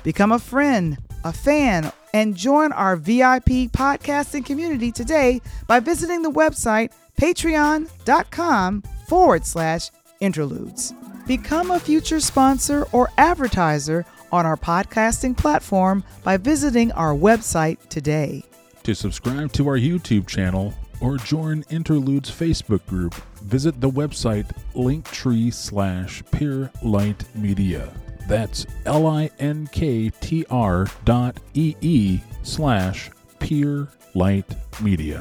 Become 0.03 0.33
a 0.33 0.39
friend, 0.39 0.99
a 1.25 1.33
fan, 1.33 1.93
and 2.15 2.37
join 2.37 2.73
our 2.73 2.97
VIP 2.97 3.71
podcasting 3.71 4.45
community 4.45 4.91
today 4.91 5.41
by 5.67 5.81
visiting 5.81 6.23
the 6.23 6.31
website 6.31 6.91
patreon.com 7.21 8.83
forward 9.07 9.45
slash 9.45 9.91
interludes. 10.21 10.95
Become 11.27 11.71
a 11.71 11.81
future 11.81 12.21
sponsor 12.21 12.87
or 12.93 13.11
advertiser 13.19 14.07
on 14.33 14.47
our 14.47 14.57
podcasting 14.57 15.37
platform 15.37 16.03
by 16.25 16.37
visiting 16.37 16.93
our 16.93 17.15
website 17.15 17.79
today. 17.89 18.43
To 18.85 18.95
subscribe 18.95 19.53
to 19.53 19.69
our 19.69 19.77
YouTube 19.77 20.27
channel, 20.27 20.73
or 21.01 21.17
join 21.17 21.63
Interlude's 21.65 22.31
Facebook 22.31 22.87
group, 22.87 23.15
visit 23.43 23.81
the 23.81 23.91
website 23.91 24.51
linktree 24.75 25.53
slash 25.53 26.23
Peer 26.31 26.71
Light 26.83 27.25
Media. 27.35 27.93
That's 28.29 28.67
L 28.87 29.07
I 29.07 29.31
N 29.39 29.69
K 29.73 30.11
T 30.11 30.47
R 30.51 30.87
dot 31.05 31.39
E 31.55 31.75
E 31.81 32.21
slash 32.43 33.11
Peer 33.39 33.89
Light 34.15 34.47
Media. 34.81 35.21